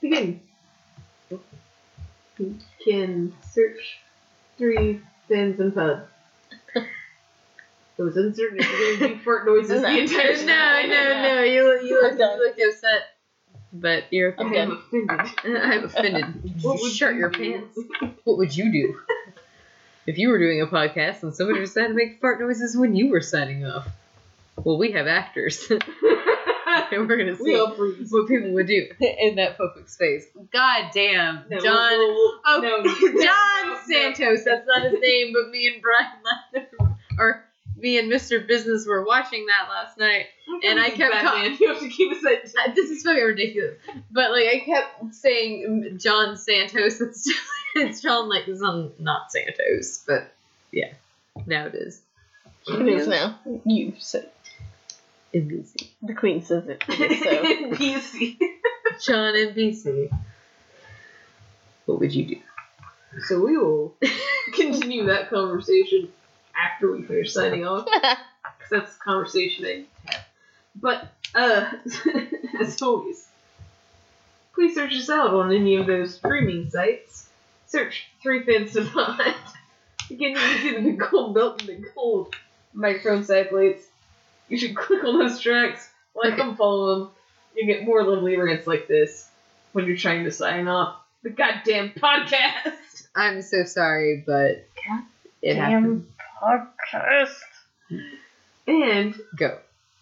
[0.00, 0.40] Begin.
[2.38, 3.98] You can search
[4.58, 6.06] three fans and pod.
[7.98, 10.90] I was uncertain if you're going to do fart noises the entire no, time.
[10.90, 11.42] no, no.
[11.42, 13.02] You look, you look, you look upset.
[13.72, 15.30] But you're I'm I am offended.
[15.62, 16.62] I'm offended.
[16.62, 17.52] What would Shirt you your do?
[17.52, 17.78] pants.
[18.24, 18.98] What would you do
[20.06, 23.08] if you were doing a podcast and somebody decided to make fart noises when you
[23.10, 23.86] were signing off?
[24.56, 29.56] Well, we have actors, and we're gonna see all what people would do in that
[29.58, 30.26] public space.
[30.52, 31.98] God damn, No, John.
[31.98, 33.78] we'll- we'll- Oh, no, no, John no, no.
[33.86, 34.44] Santos.
[34.44, 36.74] That's not his name, but me and Brian left,
[37.18, 37.44] or
[37.76, 38.46] me and Mr.
[38.46, 40.26] Business were watching that last night.
[40.64, 41.56] And I kept Batman.
[41.60, 42.22] You have to keep us
[42.74, 43.76] This is fucking ridiculous.
[44.10, 47.00] But like, I kept saying um, John Santos.
[47.06, 47.30] It's
[47.78, 50.32] it's John like this is not Santos, but
[50.72, 50.94] yeah,
[51.44, 52.00] now it is.
[52.66, 53.38] It is now.
[53.66, 54.30] You said
[55.34, 55.88] NBC.
[56.02, 56.82] the queen says it.
[56.88, 56.96] So
[57.76, 58.38] PC.
[59.04, 60.08] John NBC.
[61.84, 62.36] What would you do?
[63.26, 63.94] So we will
[64.54, 66.08] continue that conversation
[66.58, 67.86] after we finish signing off.
[68.68, 70.24] because that's the conversation I need to have.
[70.74, 71.72] But, uh,
[72.60, 73.26] as always,
[74.54, 77.28] please search us out on any of those streaming sites.
[77.66, 79.20] Search Three Fans to Pod.
[80.10, 82.34] Again, you can see the big gold belt and the gold
[82.72, 83.84] microphone side plates.
[84.48, 87.10] You should click on those tracks, like them, follow them.
[87.56, 89.28] You get more lovely rants like this
[89.72, 93.08] when you're trying to sign off the goddamn podcast.
[93.16, 94.68] I'm so sorry, but
[95.42, 96.06] it happened.
[96.42, 97.40] Podcast.
[98.66, 99.58] And Go.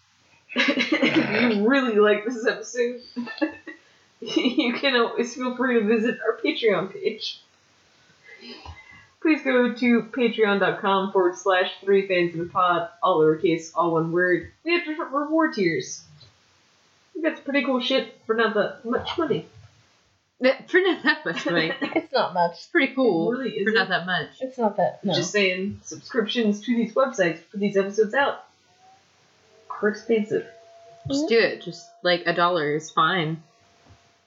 [0.55, 3.01] if you really like this episode,
[4.21, 7.41] you can always feel free to visit our Patreon page.
[9.21, 14.11] Please go to patreon.com forward slash three fans in a pod, all lowercase, all one
[14.11, 14.51] word.
[14.63, 16.03] We have different reward tiers.
[17.13, 19.47] Some pretty cool shit for not that much money.
[20.41, 21.71] That- For not that much money.
[21.81, 22.53] It's not much.
[22.53, 23.31] It's pretty cool.
[23.31, 23.73] It really for isn't.
[23.75, 24.29] not that much.
[24.41, 25.03] It's not that.
[25.03, 25.13] No.
[25.13, 28.43] Just saying, subscriptions to these websites for these episodes out
[29.81, 30.45] are expensive.
[31.07, 31.61] Just do it.
[31.61, 33.41] Just like a dollar is fine.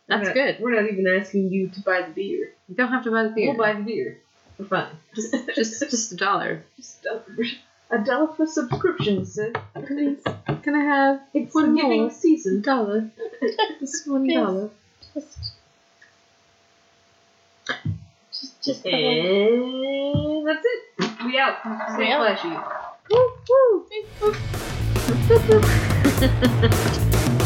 [0.06, 0.56] That's We're not- good.
[0.60, 2.52] We're not even asking you to buy the beer.
[2.68, 3.48] You don't have to buy the beer.
[3.50, 4.18] We'll buy the beer.
[4.56, 4.88] for fun.
[5.14, 6.64] just, just, just a dollar.
[6.76, 7.20] Just a,
[7.90, 9.52] a dollar for subscriptions, sir.
[9.86, 10.18] Please,
[10.62, 12.10] can I have It's One giving more.
[12.10, 12.60] season.
[12.62, 13.10] dollar?
[13.80, 14.28] Just one
[15.14, 15.52] Just.
[18.68, 18.84] Just.
[18.84, 18.94] Just.
[18.94, 20.36] come on.
[20.40, 20.80] And that's it.
[21.24, 21.56] We out.
[21.94, 22.20] Stay out.
[22.20, 22.52] flashy.
[23.10, 23.86] Woo, woo.